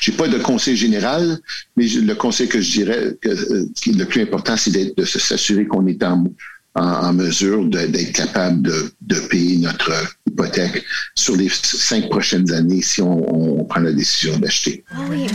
j'ai 0.00 0.12
pas 0.12 0.28
de 0.28 0.38
conseil 0.38 0.76
général, 0.76 1.38
mais 1.76 1.86
le 1.86 2.14
conseil 2.14 2.48
que 2.48 2.60
je 2.60 2.70
dirais 2.72 3.16
que 3.20 3.28
euh, 3.28 3.66
le 3.86 4.04
plus 4.04 4.22
important, 4.22 4.56
c'est 4.56 4.70
de 4.96 5.04
s'assurer 5.04 5.66
qu'on 5.66 5.86
est 5.86 6.02
en, 6.02 6.24
en, 6.74 7.12
mesure 7.12 7.64
d'être 7.66 8.12
capable 8.12 8.62
de, 8.62 8.92
de, 9.00 9.20
payer 9.28 9.58
notre 9.58 9.92
hypothèque 10.26 10.84
sur 11.14 11.36
les 11.36 11.48
cinq 11.50 12.08
prochaines 12.08 12.52
années 12.52 12.82
si 12.82 13.00
on, 13.02 13.64
prend 13.68 13.80
la 13.80 13.92
décision 13.92 14.38
d'acheter. 14.38 14.84
Ah 14.92 14.98
ben, 15.08 15.26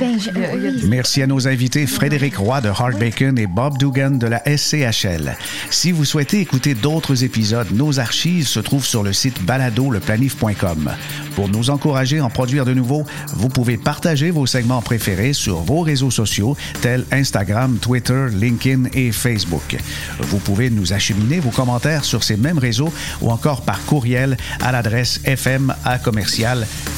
Merci 0.88 1.22
à 1.22 1.28
nos 1.28 1.48
invités 1.48 1.86
Frédéric 1.88 2.38
Roy 2.38 2.62
de 2.62 2.70
Hard 2.70 2.98
Bacon 2.98 3.38
et 3.38 3.48
Bob 3.48 3.78
Dugan 3.78 4.12
de 4.12 4.28
la 4.28 4.42
SCHL. 4.46 5.36
Si 5.70 5.92
vous 5.92 6.06
souhaitez 6.06 6.40
écouter 6.40 6.76
d'autres 6.76 7.24
épisodes, 7.24 7.68
nos 7.74 8.00
archives 8.00 8.48
se 8.48 8.60
trouvent 8.60 8.86
sur 8.86 9.04
le 9.04 9.12
site 9.12 9.44
baladoleplanif.com. 9.44 10.92
Pour 11.36 11.50
nous 11.50 11.70
encourager 11.70 12.20
à 12.20 12.26
en 12.26 12.30
produire 12.30 12.66
de 12.66 12.74
nouveaux, 12.74 13.06
vous 13.34 13.50
pouvez 13.50 13.78
partager 13.78 14.32
vos 14.32 14.46
segments 14.46 14.82
préférés 14.82 15.34
sur 15.34 15.58
vos 15.58 15.82
réseaux 15.82 16.12
sociaux 16.12 16.56
tels 16.82 17.06
Instagram, 17.12 17.78
Twitter, 17.82 18.28
LinkedIn 18.32 18.90
et 18.94 19.12
Facebook. 19.12 19.78
Vous 20.20 20.40
pouvez 20.40 20.70
nous 20.70 20.94
acheminer 20.94 21.40
vos 21.40 21.50
commentaires 21.50 22.06
sur 22.06 22.24
ces 22.24 22.38
mêmes 22.38 22.60
réseaux 22.60 22.94
ou 23.22 23.30
encore 23.30 23.62
par 23.62 23.84
courriel 23.86 24.38
à 24.62 24.72
l'adresse 24.82 25.22
fm 25.24 25.74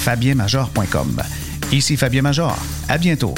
fabienmajor.com. 0.03 1.21
Ici 1.71 1.97
Fabien 1.97 2.21
Major. 2.21 2.55
À 2.87 2.97
bientôt. 2.97 3.35